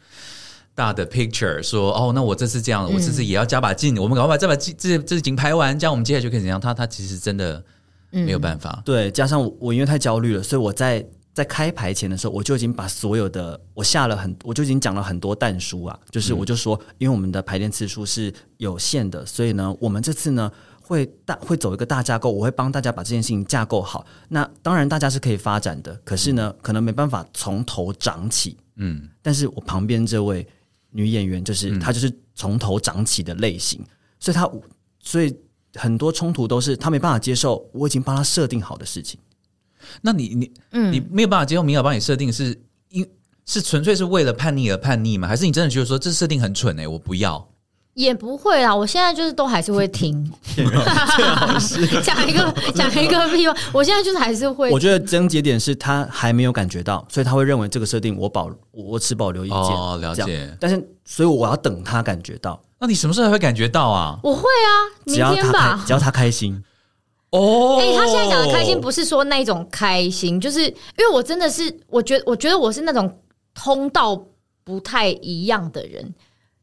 [0.75, 6.59] 大的 picture，说哦，那我这次这样，我这次也要加把劲，我们赶快把这把劲这这景拍完，这样我们接下来就可以怎样？
[6.59, 7.63] 他他其实真的
[8.11, 8.81] 没有办法。
[8.83, 20.51] 对，加上我我因为太焦虑了，所以我在在开排前的时候，我就已经把所有的我下了很，我就已经讲了很多弹书啊，就是我就说，因为我们的排练次数是有限的，所以呢，我们这次呢
[20.85, 24.05] 会大会走一个大架构，我会帮大家把这件事情架构好。
[24.27, 28.57] 那当然大家是可以发展的，可是呢，可能没办法从头长起。
[28.75, 30.45] 嗯，但是我旁边这位
[30.91, 33.83] 女演员，就是、她就是从头长起的类型，
[34.19, 34.49] 所以她
[34.99, 35.35] 所以
[35.75, 39.19] 很多冲突都是她没办法接受我已经帮她设定好的事情。
[40.01, 40.51] 那你你
[40.89, 42.59] 你没有办法接受明尔帮你设定是
[42.89, 43.07] 因
[43.45, 45.27] 是纯粹是为了叛逆而叛逆吗？
[45.27, 47.47] 还是你真的觉得说这设定很蠢哎、我不要？
[47.93, 50.31] 也不会啦，我现在就是都还是会听，
[52.03, 54.71] 讲一个讲一个屁话，我现在就是还是会。
[54.71, 59.57] 我觉得症结点是他还没有感觉到，所以他会认为这个设定我保我我持保留意见。
[59.57, 60.57] 哦了解。
[60.59, 64.17] 但是所以我要等他感觉到，那你什么时候才会感觉到啊？
[64.23, 64.69] 我会啊，
[65.05, 65.85] 明只要她天吧开，。
[65.85, 66.63] 只要他开心，
[67.29, 73.19] 哦，哎、他现在讲的开心不是说那种开心，就是因为我真的是，我觉得我觉得我是那种
[73.53, 74.19] 通道
[74.63, 76.11] 不太一样的人，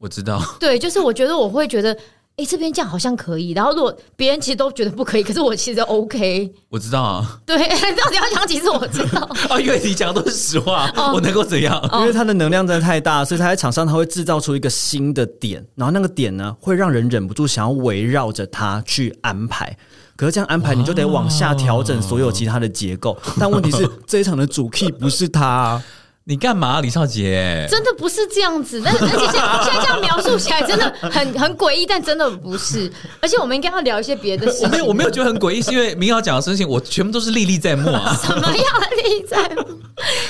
[0.01, 1.92] 我知道， 对，就是我觉得我会觉得，
[2.36, 7.38] 哎、这边这样好像可以，然后如果别人其实都觉得不可以，可是我其实 OK，我知道啊。
[7.44, 7.57] 对，
[7.94, 9.20] 到底要讲几次我知道，
[9.51, 11.78] 啊， 因为你讲的都是实话，哦我能够怎样？
[12.01, 19.76] 因为他的能量真的太大，所以他在场上他会制造出一个新的点，然后那个点呢会让人忍不住想要围绕着他去安排。
[20.16, 23.16] 可是这样安排，你就得往下调整所有其他的结构。
[23.38, 25.84] 但问题是，这一场的主 key 不是他、啊，
[26.31, 27.66] 你干嘛，李少杰？
[27.68, 32.89] 真的不是这样子，但是而且现在现在这样描述起来真的很很诡异，但真的不是，
[33.20, 39.51] 而且我们应该要聊一些别的事情，我没有，我没有觉得很诡异，是因为明瑶讲的事情，我全部都是历历在目啊，什么样的例在，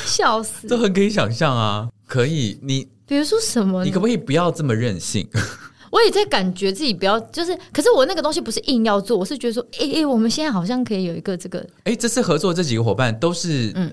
[0.07, 1.87] 笑死，都很可以想象啊。
[2.07, 3.85] 可以，你比如说什么？
[3.85, 5.29] 你可不可以不要这么任性？
[5.93, 13.93] 我也在感觉自己不要，就是，可是我那个东西不是硬要做，我是觉得说，诶、诶、我们现在好像可以有一个这个，哎，这次合作这几个伙伴都是，嗯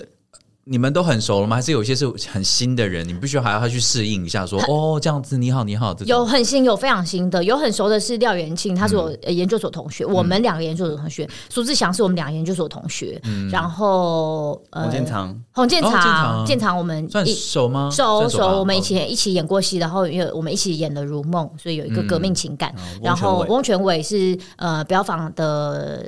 [0.69, 1.55] 你们都很熟了吗？
[1.55, 17.89] 还是有些是很新的人，你们必须还要他去适应一下说哦，这样子你好，你好，有很新，有非常新的，有很熟的是廖元庆，他是我研究所同学，我们两个研究所同学，苏志祥是我们两个研究所同学，然后呃洪建长洪建长，建长我们算熟吗？
[17.91, 22.73] 熟熟，我们一哦起一起演过戏，然后因为我们一起演了《如梦》，所以有一个革命情感。
[22.77, 26.05] 嗯然后翁翁全伟是呃表坊的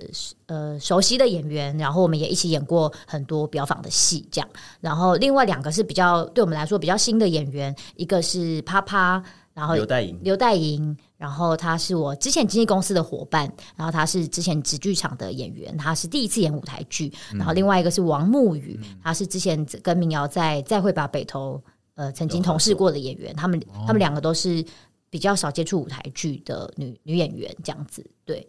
[0.50, 4.50] 呃熟悉的演员，然后我们也一起演过很多表坊的戏，这样。
[4.82, 9.24] 然后另外两个是比较对我们来说比较新的演员，一个是啪啪，
[9.54, 17.14] 然后刘代莹刘代莹，然后他是我之前经纪公司的伙伴，然后他是之前直剧场的演员，他是第一次演舞台剧。
[17.34, 21.62] 然后另外一个是王沐雨，他是之前跟民谣在再会把北投
[21.93, 24.66] 呃曾经同事过的演员，他们他们两个都是
[25.12, 28.47] 比较少接触舞台剧的女女演员，这样子对。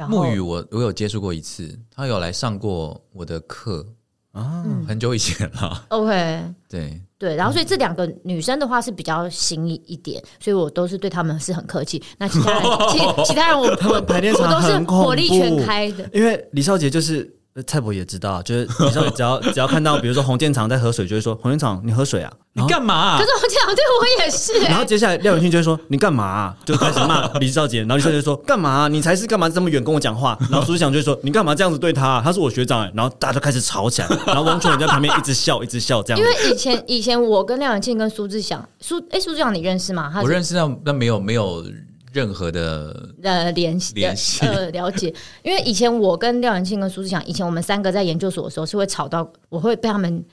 [0.00, 3.86] 然后沐雨我我有接触过一次，他有来上过我的课
[4.32, 5.84] 啊，很久以前了。
[5.88, 12.02] OK， 对，对，然后所以这两个女生的话是比较新一一点，所以我都是对他们是很客气。
[12.16, 12.98] 那其他人，其
[13.28, 16.08] 其他人我他们排练场我都是很恐火力全开的。
[16.14, 36.24] 因为李少杰就是呃蔡伯也知道，就是李少杰只要只要看到，比如说洪建长在喝水，就会说洪建长你喝水啊，你干嘛啊、可是洪建长对我也是、然后欸，接下来廖永庆就会说你干嘛啊、就开始骂李少杰，然后李少杰就说干嘛啊、你才是干嘛这么远跟我讲话，然后苏志祥就会说你干嘛这样子对他啊、他是我学长、欸，然后大家就开始吵起来，然后王楚文在旁边一直笑一直笑这样因。
[36.24, 40.08] 为以前以前我跟廖永庆跟苏志祥，苏哎、苏志祥你认识吗？
[40.14, 41.64] 他我认识但但没有没有
[42.12, 44.44] 任何的呃联系联系。
[44.48, 50.24] 呃了解，因为以前我跟廖元庆跟苏志祥，以前我们三个在研究所的时候是会吵到，我会被他们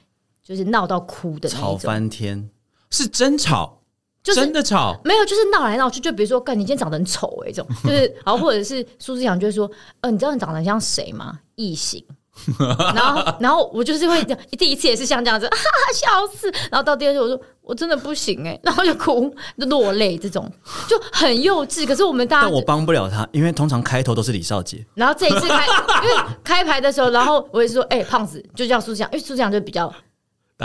[0.43, 2.49] 就是闹到哭的那吵种，翻天，
[2.89, 3.81] 是真吵，
[4.23, 7.71] 就是真的吵，没有，就是闹来闹去，就比如说，干你今天长得很丑哎、欸，这种。
[7.83, 9.69] 就是，然后或者是苏志祥就会说，
[10.01, 11.39] 呃，你知道你长得很像谁吗？
[11.55, 12.03] 异形。
[12.95, 14.23] 然后，然后我就是会
[14.57, 16.51] 第一次也是像这样子， 哈哈笑死。
[16.71, 20.49] 然后到第二次，我说我真的不行哎、 然后就哭，就落泪，这种
[20.87, 21.85] 就很幼稚。
[21.85, 25.65] 可是我们大家但我帮不了他，因为通常开头都是李少杰，然后这一次开，
[26.03, 29.93] 因为开牌的时候，然后我也是说，哎、胖子就叫苏志祥，因为苏志祥就比较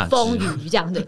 [0.08, 1.06] 风雨这样对。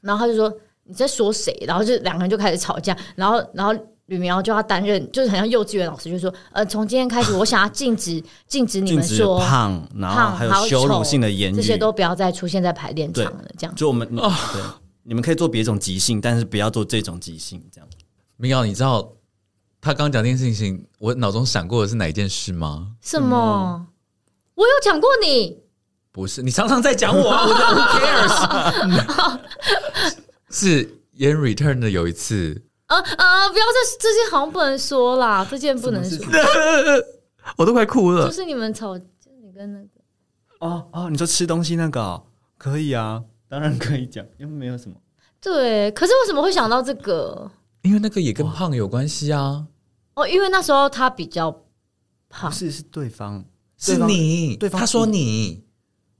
[0.00, 0.52] 然后他就说
[0.84, 1.56] 你在说谁？
[1.66, 3.72] 然后就两个人就开始吵架，然后然后
[4.12, 13.74] 吕明瑶就要担任，就是很像幼稚园老师，就说呃，从今天开始，我想要禁止 禁止你们说胖，然后胖还有羞辱性的言语，这些都不要再出现在排练场了，这样。
[13.74, 14.62] 就我们 对，
[15.02, 17.88] 你们可以做别种即兴，但是不要做这种即兴，这样。
[18.36, 19.10] 明瑶，你知道
[19.80, 22.88] 他刚讲这件事情，我脑中闪过的是哪一件事吗？
[23.00, 23.86] 什么？
[24.54, 25.56] 我有讲过你，
[26.12, 29.38] 不是，你常常在讲我啊，我的 cares？
[30.52, 33.48] 是《演 Return》的有一次，啊啊！
[33.48, 36.26] 不要这这件好像不能说啦，这件不能说，
[37.56, 38.26] 我都快哭了。
[38.26, 39.88] 就是你们吵，就是你跟那个。
[40.60, 42.22] 哦哦，你说吃东西那个、哦、
[42.58, 44.96] 可以啊，当然可以讲，因为没有什么。
[45.40, 47.50] 对，可是为什么会想到这个？
[47.82, 49.66] 因为那个也跟胖有关系啊，
[50.14, 51.50] 哦，因为那时候他比较
[52.28, 53.44] 胖不，是是对方，
[53.76, 55.64] 是你，对方他说你，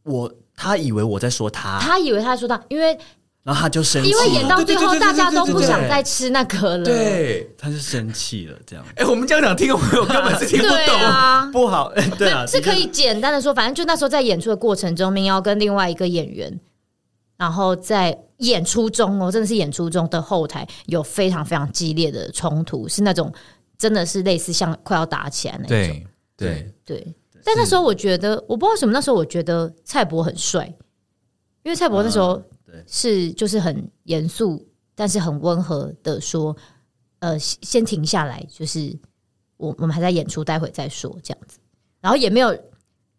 [0.03, 2.99] 我他以为我在说他，他以为他在说他，因为
[3.45, 6.85] 然后他就生气，因为演到最后，大家都不想再吃那个了。
[6.85, 10.97] 对，他就生气了，这样哎，我们这样讲，听众朋友根本是听不对懂。
[11.01, 11.93] 啊，不好。
[12.17, 16.57] 对啊，是可以简单的说，反正就那时候在演出的过程中，民谣跟另外一个演员，
[17.37, 23.33] 然后在演出中哦，真的是演出中的后台有非常非常激烈的冲突，是那种
[23.77, 25.69] 真的是类似像快要打起来那种。
[25.69, 27.15] 对对，对，
[27.45, 30.65] 但那时候我觉得，我不知道为什么，那时候我觉得蔡博很帅，
[31.65, 32.45] 因为蔡博那时候对
[32.87, 36.57] 是就是很严肃，但是很温和的说，
[37.19, 38.97] 呃，先先停下来，就是
[39.57, 41.59] 我我们还在演出，待会再说这样子，
[42.01, 42.55] 然后也没有，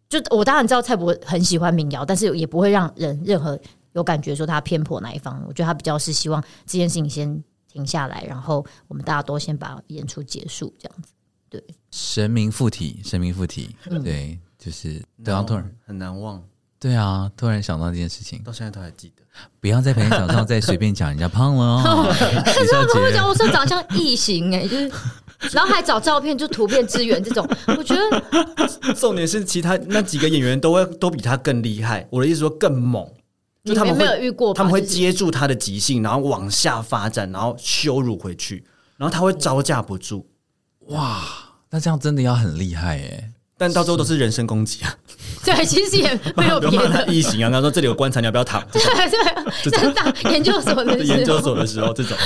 [0.08, 3.58] 就我当然知道蔡博很喜欢民谣，但是也不会让人任何
[3.92, 11.12] 有感觉说他偏颇哪一方，我觉得他比较是希望这件事情先停下来，然后我们大家都先把演出结束这样子。
[11.48, 11.62] 对。
[11.90, 14.02] 神明附体，神明附体，嗯。
[14.02, 16.42] 对，就是对啊，突然，很难忘，
[16.78, 19.13] 对啊，突然想到这件事情，到现在都还记得。
[19.60, 22.06] 不要在排练场上再随便讲人家胖了哦。
[22.60, 24.92] 李小他们会讲我说长得像异形哎、就是，
[25.52, 33.06] 然后还找照片就图片资源这种，我觉得 重点是其他那几个演员都会都比他更厉害，我的意思说更猛，
[33.64, 38.64] 就他们没有遇过，他们会接住他的即兴，然后往下发展，然后羞辱回去，
[38.96, 40.26] 然后他会招架不住，
[40.88, 41.22] 哇
[41.70, 43.30] 那这样真的要很厉害哎。
[43.56, 44.94] 但到最后都是人身攻击啊，
[45.44, 48.62] 对，其实也 没有别的，异形啊，然后说这里有棺材，你要不要躺？
[48.72, 48.90] 这种
[49.62, 52.16] 对对，在大研究所的时候研究所的时候，这种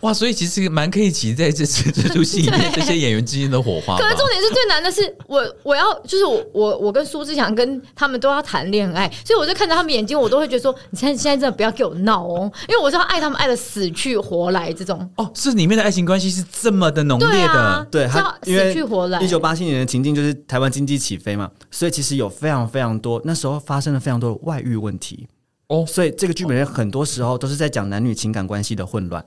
[0.00, 4.02] 哇，所以其实蛮可以期待这次这出戏里面这些演员之间的火花吧。
[4.02, 15.08] 可是重点是最难的是，我我要就是我我我跟苏志祥跟他们都要谈恋爱，所以我就看着他们眼睛，我都会觉得说，你现在现在真的不要给我闹哦，因为我是要爱他们爱的死去活来这种。
[15.16, 19.20] 哦，是里面的爱情关系是这么的浓烈对啊的，，对他死去活来。
[19.20, 25.28] 一九八七年的情境就是台湾经济起飞嘛，所以其实有非常非常多，那时候发生了非常多的外遇问题
[25.68, 29.24] 哦所以这个剧本很多时候都是在讲男女情感关系的混乱，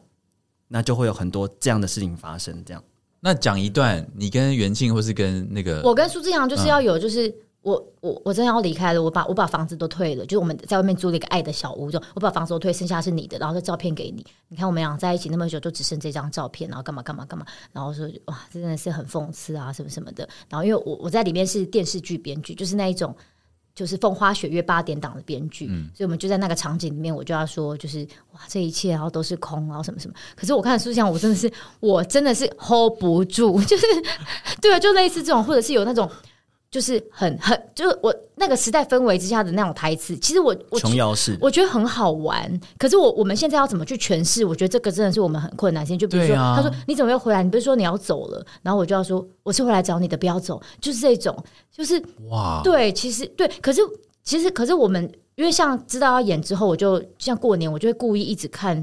[0.67, 2.63] 那就会有很多这样的事情发生。
[2.65, 2.83] 这样，
[3.19, 7.33] 那讲一段，你跟袁静或是跟那个我跟苏志阳就是要有，就是、
[7.65, 17.43] 我我我真的要离开了，我把我把房子都退了，就是我们在外面租了一个爱的小屋，就我把房子都退，剩下是你的，然后这照片给你，你看我们俩在一起那么久，就只剩这张照片，然后干嘛干嘛干嘛，
[17.73, 20.29] 然后说哇，这真的是很讽刺啊，什么什么的。
[20.47, 23.15] 然后因为我我在里面是电视剧编剧，就是那一种。
[23.73, 30.13] 就是风花雪月八点档的编剧，所以我们就在那个场景里面，我就要说，就是哇，这一切然后都是空，然后什么什么。
[30.33, 31.51] 可是我看苏翔，我真的是，
[31.81, 33.85] 我真的是 hold 不住， 就是
[34.61, 36.09] 对啊，就类似这种，或者是有那种，
[36.75, 44.43] 就是很很，就是我那个时代氛围之下的那种台词，其实我我琼瑶式我觉得很好玩，可是我我们现在要怎么去诠释？
[44.43, 45.97] 我觉得这个真的是我们很困难先。
[45.97, 47.41] 就比如说，啊他说你怎么又回来？
[47.41, 48.45] 你不是说你要走了？
[48.61, 50.61] 然后我就要说我是回来找你的，不要走。
[50.81, 51.33] 就是这种，
[51.71, 51.97] 就是
[52.29, 53.79] 哇，对，其实对，可是
[54.21, 58.75] 其实可是我们因为像知道要演之后，我就像过年，我就会故意一直看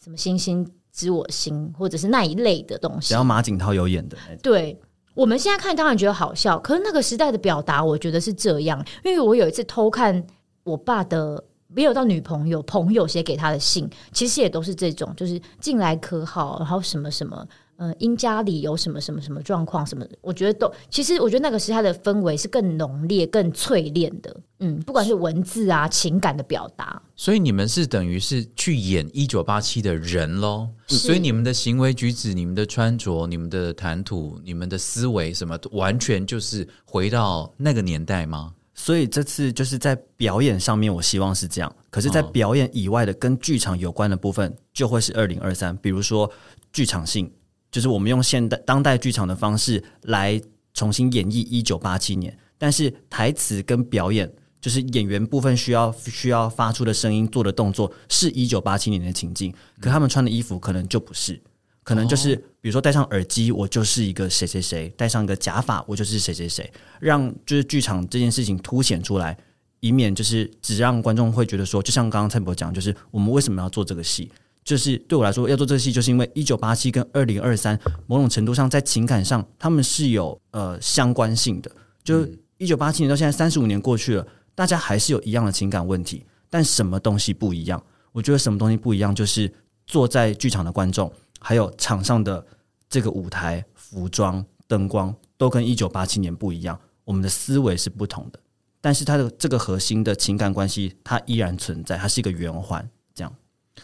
[0.00, 3.14] 什么《星星知我心》或者是那一类的东西只。
[3.14, 4.78] 要马景涛有演的，对，
[5.18, 8.78] 我们现在看当然觉得好笑，可是那个时代的表达，我觉得是这样。
[9.04, 10.24] 因为我有一次偷看
[10.62, 17.44] 我爸的，没有到女朋友朋友写给他的信，其实也都是这种，就是近来可好，然后什么什么。
[17.78, 24.36] 呃，因家里有什么什么什么状况，什么，我觉得都，其实我觉得那个时代的氛围是更浓烈、更淬炼的。
[24.58, 38.52] 嗯，不管是文字啊、情感的表达，所以你们是等于是去演一九八七的人喽，所以你们的行为举止、你们的穿着、你们的谈吐、你们的思维，什么完全就是回到那个年代吗？
[38.74, 41.76] 所以这次就是在表演上面，我希望是这样。
[41.90, 46.30] 可是，在哦表演以外的跟剧场有关的部分，就会是二零二三，比如说
[46.72, 47.28] 剧场性，
[47.70, 50.40] 就是我们用现代当代剧场的方式来
[50.74, 54.32] 重新演绎一九八七年，但是台词跟表演。
[54.60, 61.40] 就是演员部分需要需要发出的声音、做的动作是一九八七年的情境，可他们穿的衣服可能就不是，
[61.84, 66.68] 可能就是比如说戴上耳机，我就是一个谁谁谁；戴上一个假发，我就是谁谁谁。
[66.98, 69.38] 让就是剧场这件事情凸显出来，
[69.78, 74.28] 以免就是只让观众会觉得说，就像刚刚蔡博讲，就是我们为什么要做这个戏？
[74.68, 81.70] 就是对我来说，要做这个戏，就是因为一九八七跟二零二三某种程度上在情感上他们是有呃相关性的。
[82.04, 87.82] 就一九八七年到现在三十五年过去了，大家还是有一样的情感问题，但什么东西不一样？
[88.12, 89.50] 我觉得什么东西不一样，就是
[89.86, 91.10] 坐在剧场的观众，
[91.40, 92.44] 还有场上的
[92.90, 96.78] 这个舞台、服装、灯光，都跟一九八七年不一样。
[97.04, 98.38] 我们的思维是不同的，
[98.82, 102.86] 但是它的这个核心的情感关系，它依然存在，它是一个圆环。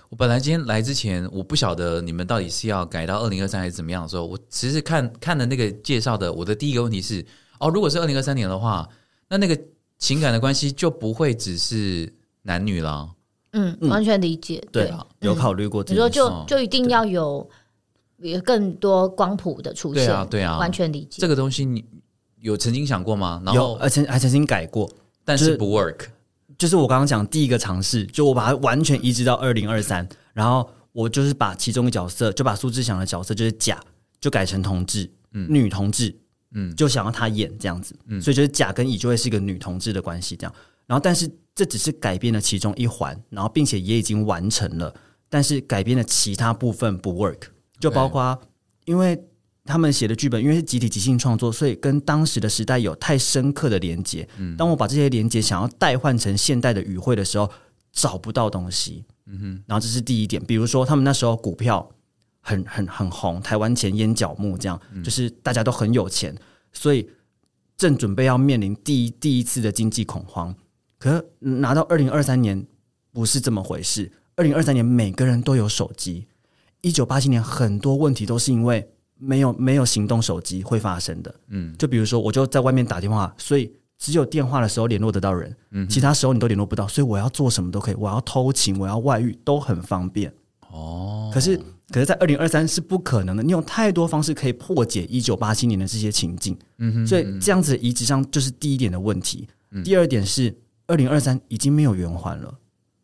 [0.09, 7.25] 我本来今天来之前，我不晓得你们到底是要改到二零二三还是怎么样的时候，我其实看看的那个介绍的，我的第一个问题是，
[7.59, 8.89] 哦，如果是二零二三年的话，
[9.29, 9.59] 那那个
[9.99, 13.11] 情感的关系就不会只是男女了。
[13.53, 14.63] 嗯，完全理解。
[14.73, 17.49] 对对，啊有考虑过这你说就就一定要有
[18.19, 21.19] 有更多光谱的出现，对啊对啊完全理解。
[21.21, 21.85] 这个东西你
[22.41, 23.43] 有曾经想过吗？
[23.45, 24.91] 然有，后而且还曾经改过。
[25.27, 26.01] 但是不 work，
[26.65, 33.79] 就是我刚刚讲第一个尝试，就我把它完全移植到二零二三，然后我就是把其中一个角色，就把苏志祥的角色就是甲，
[34.19, 36.17] 就改成同志，女同志，
[36.53, 36.75] 嗯。
[36.75, 38.19] 就想要他演这样子，嗯。
[38.19, 40.55] 所以就是甲跟乙就会是一个女同志的关系这样。
[40.87, 44.95] 然后，但是这只是改变了其中一环，然后并且也已经完成了，
[45.29, 47.41] 但是改变了其他部分不 work，
[47.79, 48.41] 就包括
[48.87, 49.23] 因为
[49.65, 54.29] 他们写的剧本，因为是集体即兴创作，所以跟当时的时代有太深刻的连接。
[54.59, 57.51] 当我把这些连接想要代换成现代的语汇的时候，
[57.93, 59.05] 找不到东西。
[59.27, 61.91] 嗯哼，然后这是第一点，比如说他们那时候股票
[62.41, 66.37] 很很很红，台湾前烟角木这样，就是大家都很有钱，
[66.73, 67.09] 所以
[67.77, 70.55] 正准备要面临第一第一次的经济恐慌。
[70.99, 72.67] 可是拿到二零二三年
[73.13, 76.27] 不是这么回事，二零二三年每个人都有手机，
[76.83, 78.87] 一九八七年很多问题都是因为
[79.25, 81.35] 没有没有行动手机会发生的。
[81.49, 85.55] 嗯，就比如说，我就在外面打电话，所以只有电话的时候联络得到人，
[85.89, 90.33] 其他时候你都联络不到，所以我要做什么都可以，我要偷情，我要外遇都很方便。
[90.71, 91.57] 哦，可是，
[91.91, 99.49] 可是在二零二三是不可能的，你有太多方式可以破解一九八七年的这些情境，嗯哼，所以这样子移植上就是第一点的问题。
[99.85, 100.57] 第二点是
[100.87, 102.55] 二零二三已经没有圆环了。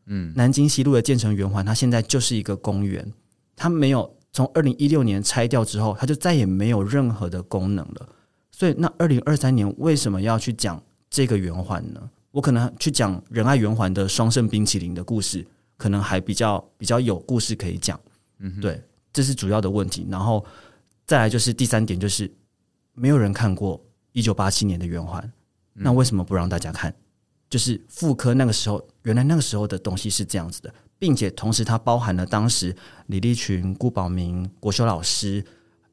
[0.06, 3.12] 嗯，南京西路的建成圆环，它现在就是一个公园，
[3.54, 8.08] 它没有从二零一六年拆掉之后，它就再也没有任何的功能了。
[8.50, 12.10] 所以，那二零二三年为什么要去讲这个圆环呢？
[12.30, 15.44] 我可能去讲仁爱圆环的双盛冰淇淋的故事，
[15.76, 17.98] 可能还比较比较有故事可以讲。
[18.38, 18.80] 嗯，对，
[19.12, 20.06] 这是主要的问题。
[20.10, 20.44] 然后
[21.06, 22.30] 再来就是第三点，就是
[22.92, 25.32] 没有人看过一九八七年的圆环，
[25.72, 26.94] 那为什么不让大家看？
[27.48, 32.76] 就是复刻那个时候，原来那个时候的东西是这样子的，并且同时它包含了当时
[33.06, 35.44] 李立群、顾宝明、国修老师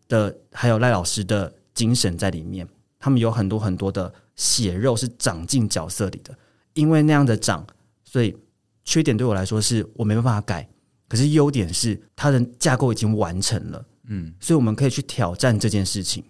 [0.08, 2.68] 的，还有赖老师的精神在里面。
[3.00, 6.38] 他们有很多很多的血肉是长进角色里的，
[6.74, 7.66] 因为那样的长，
[8.04, 8.36] 所以
[8.84, 10.68] 缺点对我来说是我没办法改，
[11.08, 16.24] 可是优点是它的架构已经完成了，嗯，所以我们可以去挑战这件事情。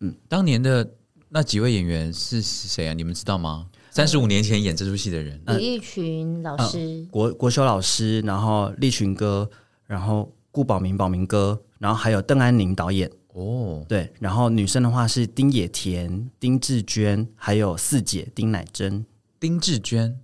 [0.00, 0.88] 嗯当年的
[1.28, 2.92] 那几位演员是谁啊？
[2.92, 3.66] 你们知道吗？
[3.98, 9.50] 三十五年前演这出戏的人，李立群老师，国国修老师，然后立群哥，
[9.88, 19.04] 然后顾宝明宝明哥，然后还有邓安宁导演，哦，对，然后女生的话是丁野田、丁志娟，还有四姐丁乃真、
[19.40, 20.16] 丁志娟、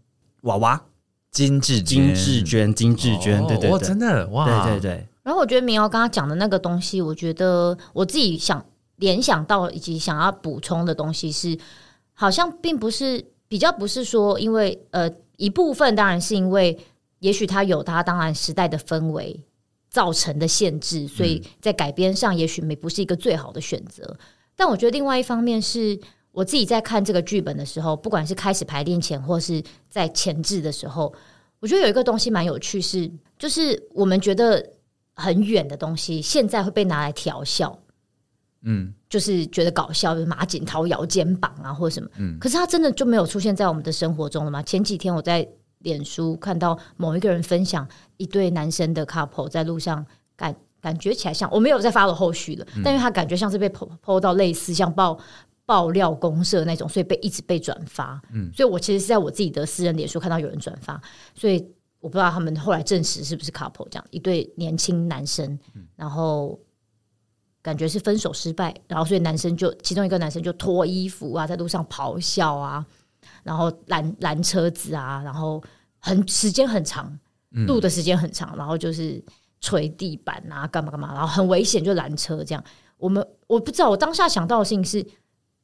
[0.43, 0.81] 娃娃、
[1.33, 8.64] 金志金志娟、金志娟，哦对对对，哇真的哇，对对对，然后我觉得明瑶刚刚讲的那个东西，我觉得我自己想
[8.99, 11.59] 联想到以及想要补充的东西是，
[12.12, 16.76] 好像并不是比较不是说，因为呃一部分当然是因为，
[17.20, 19.40] 也许它有它当然时代的氛围
[19.88, 24.18] 造成的限制，所以在改编上也许没不是一个最好的选择。
[24.57, 25.96] 但我觉得另外一方面是
[26.32, 31.14] 我自己在看这个剧本的时候，不管是开始排练前或是在前置的时候，
[31.61, 34.68] 我觉得有一个东西蛮有趣是，就是我们觉得
[35.14, 37.78] 很远的东西，现在会被拿来调笑。
[38.64, 42.08] 嗯，就是觉得搞笑，就是马景涛摇肩膀啊，或者什么。
[42.16, 44.62] 嗯可是他真的就没有出现在我们的生活中了吗？
[44.62, 45.46] 前几天我在
[45.78, 47.86] 脸书看到某一个人分享
[48.16, 50.04] 一对男生的 couple 在路上
[50.36, 55.18] 感感觉起来像，我没有再发了后续了，但因为他感觉像是被 PO PO 到类似像爆。
[55.66, 58.20] 爆料公社那种，所以被一直被转发。
[58.34, 61.00] 嗯，所以我其实是在我自己的私人脸书看到有人转发，
[61.34, 61.56] 所以
[62.00, 65.58] 我不知道他们后来证实是不是 couple 这样一对年轻男生，
[65.96, 66.60] 然后
[67.64, 72.84] 感觉是分手失败，然后所以男生就其中一个男生就脱衣服啊，在路上咆哮啊，
[73.42, 75.62] 然后拦拦车子啊，然后
[75.98, 77.18] 很时间很长，
[77.66, 79.24] 录的时间很长，然后就是
[79.62, 82.62] 捶地板啊，干嘛干嘛，然后很危险就拦车这样。
[82.98, 85.06] 我们我不知道，我当下想到的事情是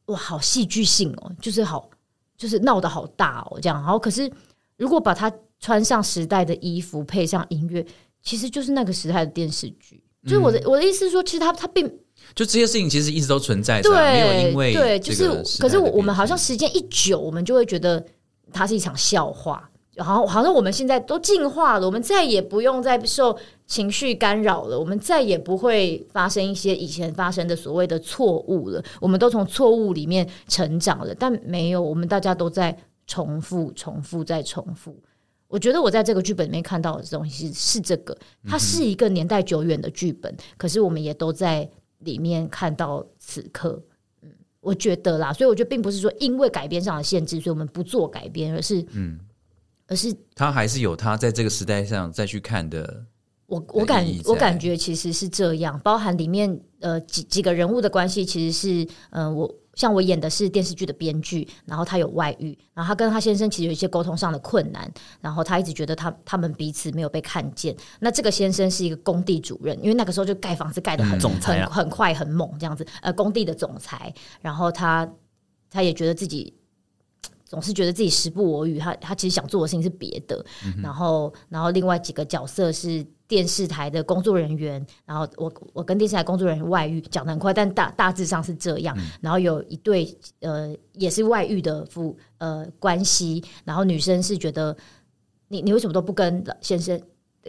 [0.06, 1.90] 哇，好戏剧性哦，就是好
[2.34, 3.76] 就是闹得好大哦，这样。
[3.76, 4.32] 然后可是
[4.78, 7.86] 如果把他穿上时代的衣服，配上音乐，
[8.22, 10.02] 其实就是那个时代的电视剧。
[10.24, 11.86] 就是我的、我的意思是说，其实他他并
[12.34, 18.04] 就这些事情其实一直都存在着啊，没有因为对，就是可是我们好像时间一久，我们就会觉得
[18.52, 19.68] 它是一场笑话。
[19.92, 28.82] 然后好像我们现在都进化了，我们再也不用再受情绪干扰了，我们再也不会发生一些以前发生的所谓的错误了。
[28.98, 32.74] 我们都从错误里面成长了，但没有，我们大家都在
[33.06, 34.96] 重复、重复、再重复。
[35.50, 38.16] 我觉得我在这个剧本里面看到的东西是是这个，
[38.48, 43.82] 它是一个年代久远的剧本，可是我们也都在里面看到此刻。
[44.22, 44.30] 嗯，
[44.60, 49.18] 我觉得啦，所以我觉得并不是说因为改编上的限制，所以我们不做改编，而是嗯，
[49.88, 53.04] 而是他还是有他在这个时代上再去看的，
[53.46, 67.74] 我我感我感觉其实是这样，包含里面呃几几个人物的关系，其实是嗯、呃我像我演的是电视剧的编剧，然后他有外遇，然后他跟他先生其实有一些沟通上的困难，然后他一直觉得他他们彼此没有被看见。
[68.00, 74.12] 那这个先生是一个工地主任，因为那个时候就盖房子盖得很、很很快很猛这样子，呃，工地的总裁，
[74.42, 75.10] 然后他
[75.70, 76.52] 他也觉得自己。
[77.46, 80.44] 总是觉得自己时不我与，他他其实想做的事情是别的，
[80.80, 88.98] 然后然后另外几个角色是电视台的工作人员，然后我我跟电视台工作人员外遇，讲的很快，但大大致上是这样。
[89.20, 94.76] 然后有一对呃也是外遇的夫呃关系，然后女生是觉得
[95.46, 97.00] 你你为什么都不跟先生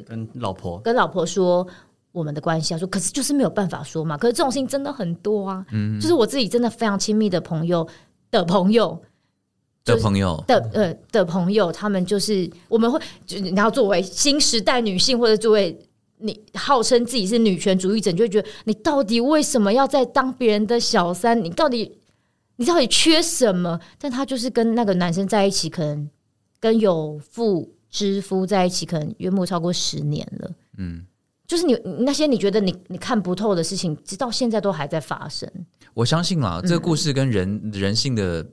[0.06, 1.68] 跟老婆跟老婆说
[2.12, 2.78] 我们的关系啊？
[2.78, 4.16] 说可是就是没有办法说嘛。
[4.16, 5.66] 可是这种事情真的很多啊，
[6.00, 7.88] 就是我自己真的非常亲密的朋友
[8.30, 9.02] 的朋友。
[9.84, 15.78] 就是的朋友，的呃的朋友，他们就是我们会，就是然后作为新时代女性，或者作为
[16.20, 21.44] 你号称自己是女权主义者，你就会觉得你到底为什么要在当别人的小三？
[21.44, 22.00] 你到底
[22.58, 23.80] 你到底缺什么？
[23.98, 26.08] 但他就是跟那个男生在一起，可能
[26.60, 30.52] 跟有妇之夫在一起，可能约莫超过十年了。
[30.78, 31.04] 嗯，
[31.48, 35.52] 就是你你那些你觉得你你看不透的事情，直到现在都还在发生。
[35.96, 38.46] 我相信嗯啦，这个故事跟人、人性的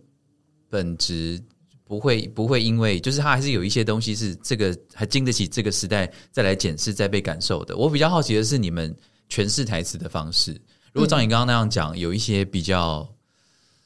[0.70, 1.42] 本质
[1.84, 7.76] 不会不会因为，就是它还是有一些东西是这个还经得起这个时代再来检视、再被感受的。
[7.76, 8.94] 我比较好奇的是你们
[9.30, 10.52] 诠释台词的方式。
[10.92, 13.08] 如果照你刚刚那样讲，有一些比较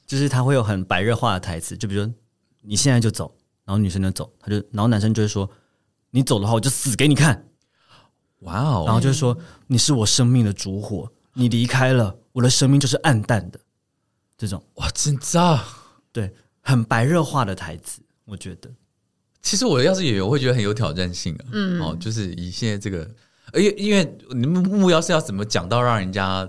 [0.07, 2.14] 就是他会有很白热化的台词，就比如说
[2.61, 3.33] 你现在就走，
[3.64, 5.49] 然后女生就走，他就然后男生就会说
[6.11, 7.47] 你走的话我就死给你看，
[8.41, 13.61] 哇哦，然后就是说你是我生命的烛火，你离开了我的生命就是暗淡的，
[14.37, 15.62] 这种哇，真炸。
[16.12, 16.30] 对
[16.62, 18.70] 很白热化的台词，我觉得。
[19.42, 21.44] 其实我要是演员，我会觉得很有挑战性啊。
[21.52, 22.98] 嗯，哦，就是以现在这个，
[23.54, 26.48] 因为因为你们目标是要怎么讲到让人家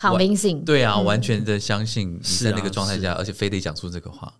[0.00, 4.32] convincing 对啊，完全的相信你在那个状态下，而且非得讲出这个话。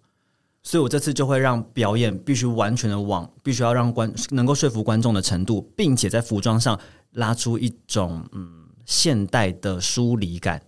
[0.62, 6.78] 所以我这次就会让表演必须完全的往，必须要让观能够说服观众的程度，并且在服装上
[7.10, 10.62] 拉出一种嗯现代的疏离感，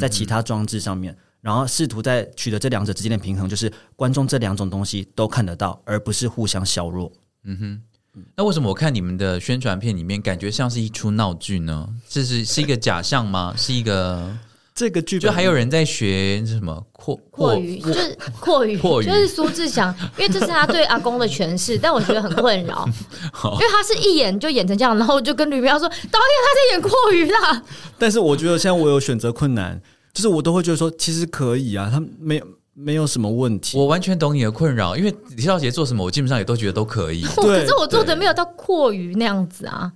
[0.00, 7.12] 在其他装置上面，然后试图在取得这两者之间的平衡，就是观众这两种东西都看得到，而不是互相削弱。
[7.44, 7.82] 嗯哼
[8.34, 11.86] 那为什么我看你们的宣传片里面，感觉像是一出闹剧呢？
[12.08, 13.52] 这是是一个假象吗？
[13.58, 14.34] 是一个
[14.74, 22.88] 这个剧本就还有人在学什么扩阔语就是阔语，阔语就是苏志祥，因为这是他对阿公的诠释， 但我觉得很困扰，
[23.44, 27.62] 因为他是一演就演成这样，然后我就跟吕彪说，导演他在演阔语啦，
[27.98, 29.80] 但是我觉得现在我有选择困难，
[30.14, 33.76] 就是我都会觉得说，其实可以啊，他没有没有什么问题。
[33.76, 37.22] 我完全懂你的困扰，因为李少杰做什么，我基本上也都觉得都可以。
[37.42, 39.92] 对可是我做的没有到阔于那样子啊，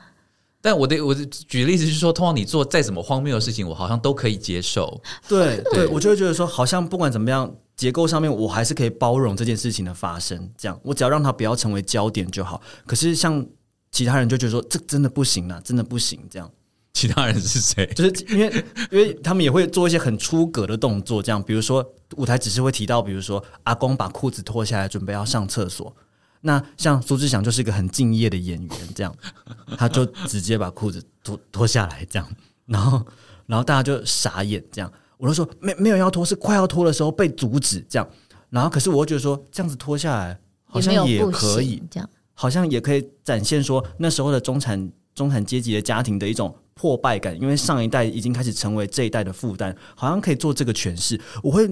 [0.60, 5.00] 但我的我的举例子是说，通常你做再怎么荒谬的事情，我好像都可以接受。
[5.28, 12.60] 对对，我就会觉得说，好像不管怎么样，结构上面我还是可以包容这件事情的发生，这样我只要让它不要成为焦点就好。
[12.86, 13.46] 可是像
[13.92, 16.50] 其他人就觉得说，这真的不行啊，真的不行，这样。
[16.98, 17.86] 其他人是谁？
[17.94, 25.94] 就是因为因为他们也会做一些很出格的动作，这样，比如说舞台只是会提到，比如说阿公把裤子脱下来准备要上厕所，
[26.40, 29.14] 那像苏志祥就是一个很敬业的演员，这样，
[29.78, 32.28] 他就直接把裤子脱脱下来，这样，
[32.66, 33.06] 然后
[33.46, 38.08] 然后大家就傻眼，这样，我就说没没有要脱，是快要脱的时候被阻止，这样，
[38.50, 42.10] 然后可是我觉得说这样子脱下来好像也可以，这样。
[42.40, 51.20] 好像也可以展现说那时候的中产中产阶级的家庭的一种破败感，因为上一代已经开始成为这一代的负担，好像可以做这个诠释。
[51.42, 51.68] 我会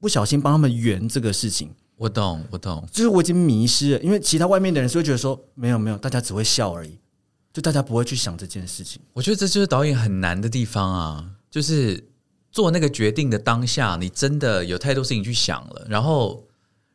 [0.00, 2.84] 不小心帮他们圆这个事情，我懂，我懂。
[2.90, 6.98] 就是我已经迷失了，因为其他外面的人是会觉得说没有没有，大家只会笑而已，
[7.52, 9.00] 就大家不会去想这件事情。
[9.12, 12.04] 我觉得这就是导演很难的地方啊，就是
[12.50, 16.44] 做那个决定的当下，你真的有太多事情去想了，然后，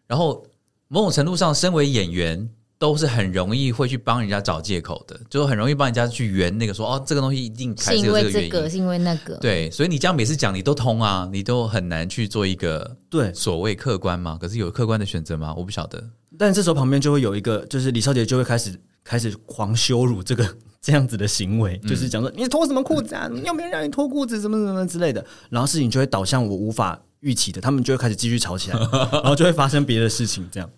[0.05, 0.45] 然后
[0.89, 2.49] 某种程度上，身为演员。
[2.83, 8.69] 都是很容易会去帮人家找借口的，就是很容易帮人家去圆那个说哦，这个东西一定还是因有这个原为这个，因。
[8.69, 9.35] 是因为那个。
[9.37, 14.37] 对，所以你这样每次讲你都通啊，你都很难去做一个对，所谓客观嘛。
[14.37, 15.53] 可是有客观的选择吗？
[15.55, 16.03] 我不晓得。
[16.37, 20.45] 但这时候旁边就会有一个，就是李少杰就会开始开始狂羞辱这个
[20.81, 23.29] 这样子的行为，就是讲说你脱什么裤子啊？
[23.45, 25.25] 又没有让你脱裤子，什么什么之类的。
[25.49, 28.77] 然后事情就会导向我无法预期的，他们就会开始继续吵起来，
[29.23, 30.69] 然后就会发生别的事情，这样。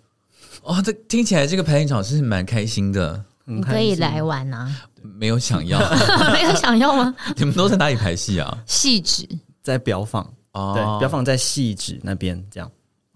[0.66, 4.76] 哦，这听起来这个排练场是蛮开心的，你你可以来玩啊！
[5.02, 5.80] 没有想要。
[6.34, 7.16] 没有想要吗？
[7.38, 8.58] 你们都在哪里排戏啊？
[8.66, 9.28] 戏址，
[9.62, 12.70] 在表坊，哦对，表坊在戏址那边这样。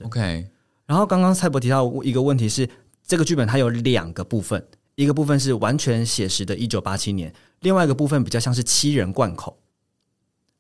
[0.04, 0.48] OK，
[0.86, 2.70] 然后刚刚蔡博提到一个问题是，
[3.06, 9.59] 这个剧本它有两个部分，一个部分是完全写实的1987年，另外一个部分比较像是七人贯口。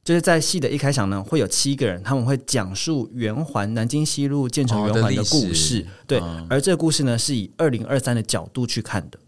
[0.04, 5.54] 就是在戏的一开场呢，会有七个人，他们会讲述圆环南京西路建成圆环的故事。
[5.54, 9.20] 史对，嗯而这个故事呢，是以二零二三的角度去看的。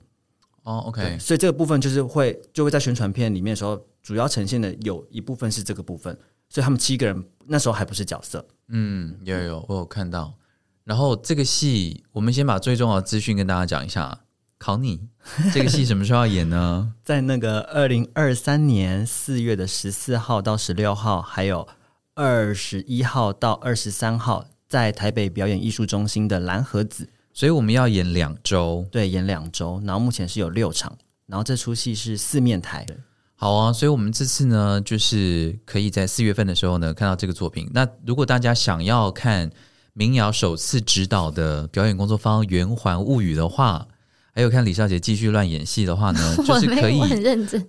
[0.63, 6.17] 哦，，OK，所以这个部分就是会就会在宣传片里面的时候，主要呈现的有一部分是这个部分。
[6.49, 10.33] 所以他们七个人那时候还不是角色，嗯，有有有，我有看到。
[10.83, 14.19] 然后这个戏，我们先把最重要的资讯跟大家讲一下。
[14.61, 14.99] 考你，
[15.51, 16.93] 这个戏什么时候要演呢？
[17.03, 21.67] 在那个二零二三年四月的十四号到十六号，还有
[22.13, 28.85] 二十一号到二十三号，在台北表演艺术中心的蓝盒子，所以我们要演两周。
[28.91, 30.95] 对，演两周，然后目前是有六场，
[31.25, 32.85] 然后这出戏是四面台，
[33.33, 37.67] 好啊，所以我们这次呢，就是可以在四月份的时候呢看到这个作品。
[37.73, 39.49] 那如果大家想要看
[39.93, 43.87] 民谣首次指导的表演工作坊《圆环物语》的话，
[44.33, 46.99] 还有看李少杰继续乱演戏的话呢， 就是可以。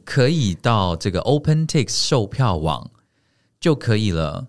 [0.04, 2.90] 可以到这个 OpenTix 售票网
[3.60, 4.48] 就可以了。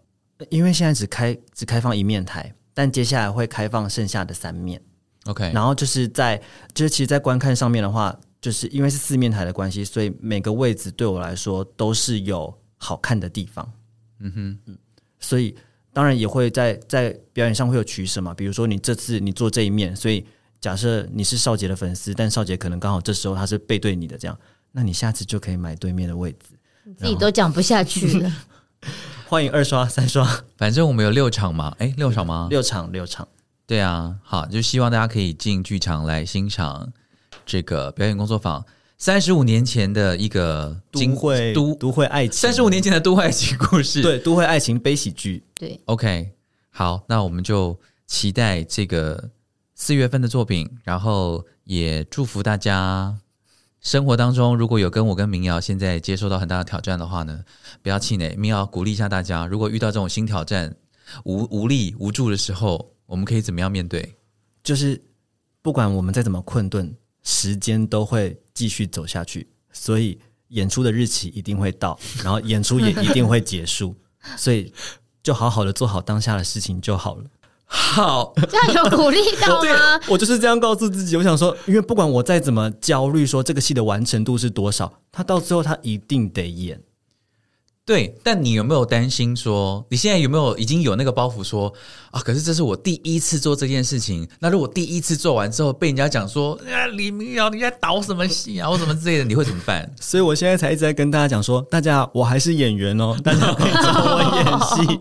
[0.50, 4.82] 因为现在只开只开放一面台，但接下来会开放剩下的三面。
[5.26, 6.42] OK，然后就是在
[6.74, 13.72] 就是其实，在观看上面的话，就是因为是四面台的关系，所以每个位置对我来说都是有好看的地方。
[14.20, 14.78] 嗯哼，
[15.20, 15.56] 所以
[15.94, 18.34] 当然也会在在表演上会有取舍嘛。
[18.34, 20.26] 比如说你这次你做这一面，所以
[20.64, 24.40] 假设你是少杰的粉丝，但少杰可能刚好这时候他是背对你的，这样，
[24.72, 26.58] 那你下次就可以买对面的位置。
[26.86, 28.32] 你自己都讲不下去了。
[29.28, 32.48] 欢迎二刷、三刷、反正我们有六场嘛，哎，六场吗？
[32.50, 33.28] 六场、六场。
[33.68, 36.94] 对啊，好，就希望大家可以进剧场来欣赏
[37.46, 38.64] 这个表演工作坊。
[38.98, 44.02] 三十五年前的一个都会都都会爱情，三十五年前的都会爱情故事。
[44.02, 46.32] 对都会爱情悲喜剧，对，，OK，
[46.70, 49.30] 好，那我们就期待这个
[49.76, 53.18] 四月份的作品，然后也祝福大家
[53.82, 57.44] 生活当中如果有跟我跟民谣现在接受到很大的挑战的话呢，
[57.82, 60.76] 不要气馁，民谣鼓励一下大家，如果遇到这种新挑战
[61.26, 64.16] 无无力无助的时候，我们可以怎么样面对？
[64.64, 65.02] 就是
[65.62, 70.20] 不管我们再怎么困顿，时间都会继续走下去，所以
[70.50, 73.96] 演出的日期一定会到， 然后演出也一定会结束，
[74.38, 74.72] 所以
[75.22, 77.26] 就好好的做好当下的事情就好了。
[77.76, 80.00] 好， 这样有鼓励到吗？
[80.08, 86.80] 我就是这样告诉自己，我想说，因为不管我再怎么焦虑，说这个戏的完成度是多少，他到最后他一定得演。
[87.86, 91.74] 对，但你有没有担心说，你现在有没有已经有那个包袱说
[92.12, 92.22] 啊？
[92.22, 99.92] 可是这是我第一次做这件事情，那如果第一次做完之后被人家讲说啊，李明瑶你在导什么戏啊，或什么之类的，你会怎么办？
[100.00, 105.00] 所以我现在才一直在跟大家讲说，大家我还是演员哦，大家可以找我演戏。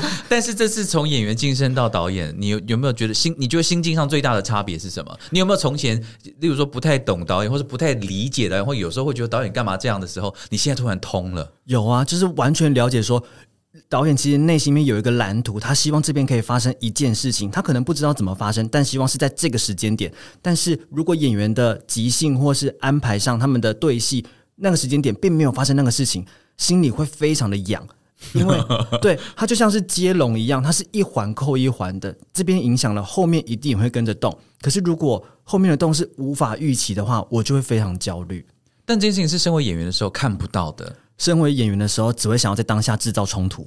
[0.28, 3.34] 但是这次从演员晋升到导演，你有有没有觉得心？
[3.38, 5.18] 你觉得心境上最大的差别是什么？
[5.30, 6.02] 你有没有从前，
[6.40, 11.52] 例如说不太懂导演，或者不太理解导演，或有时候会觉得导演干嘛这样的时候，你现在突然通了？
[11.64, 13.22] 有啊，就是完全了解说，
[13.88, 20.12] 导演其实内心里面有一个蓝图，他希望这边可以发生一件事情，他可能不知道怎么发生，但希望是在这个时间点。
[20.42, 24.24] 但是如果演员的即兴或是安排上，他们的对戏
[24.56, 26.26] 那个时间点并没有发生那个事情，
[26.56, 27.86] 心里会非常的痒。
[28.32, 28.58] 因为
[29.00, 34.36] 对它就像是接龙一样，它是一环扣一环的，这边影响了后面一定也会跟着动。
[34.60, 38.44] 可是如果后面的动是无法预期的话，我就会非常焦虑。
[38.84, 43.66] 但这件事情是身为演员的时候看不到的身为演员的时候，只会想要在当下制造冲突，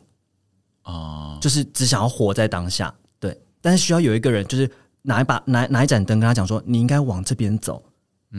[0.83, 1.37] 哦。
[1.41, 2.93] 就是只想要活在当下。
[3.19, 4.69] 对，但是需要有一个人，就是
[5.03, 7.83] 拿一把拿拿一盏灯跟他讲说，你应该往这边走，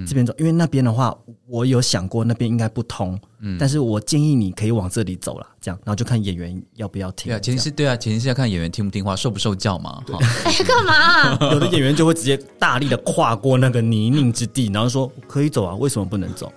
[0.06, 1.16] 这边走，因为那边的话，
[1.48, 7.30] 我有想过那边应该不通，嗯但是我建议你可以往这里走了，这样，然后就看演员要不要听。
[7.30, 10.02] 对啊，前提是对啊，前提是要看演员听不听话，受不受教嘛。
[10.06, 11.52] 哈，哎， 干嘛？
[11.52, 16.52] 有的演员就会直接大力的跨过那个泥泞之地，然后说可以走啊，为什么不能走？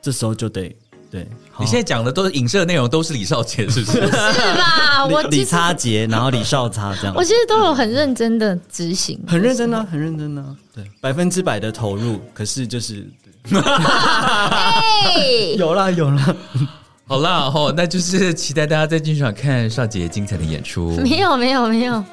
[0.00, 0.72] 这时候就得
[1.16, 1.26] 对，
[1.58, 4.00] 你现在讲的都是影射的内容，都是李少杰，是不是？
[4.04, 5.06] 是吧？
[5.10, 10.44] 我李李其实差杰，然后李少差这样我，其实都有很认真的执行，很认真啊，很认真啊，
[10.74, 12.20] 对，百分之百的投入。
[12.34, 13.08] 可是就是
[13.50, 14.82] 哎，
[15.56, 16.36] 有啦有啦，
[17.06, 20.90] 好啦，吼，那就是期待大家在剧场看少杰精彩的演出。
[20.98, 22.04] 没有没有没有，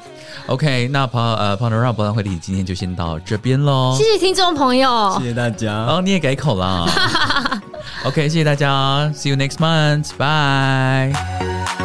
[0.48, 4.04] OK，那庞呃庞德让博览会里今天就先到这边喽谢。
[4.04, 5.26] 谢听众朋友谢。
[5.26, 5.74] 谢大家。
[5.74, 6.88] 哦，你也改口了。
[8.06, 11.83] OK，谢谢大家，See you next month，拜。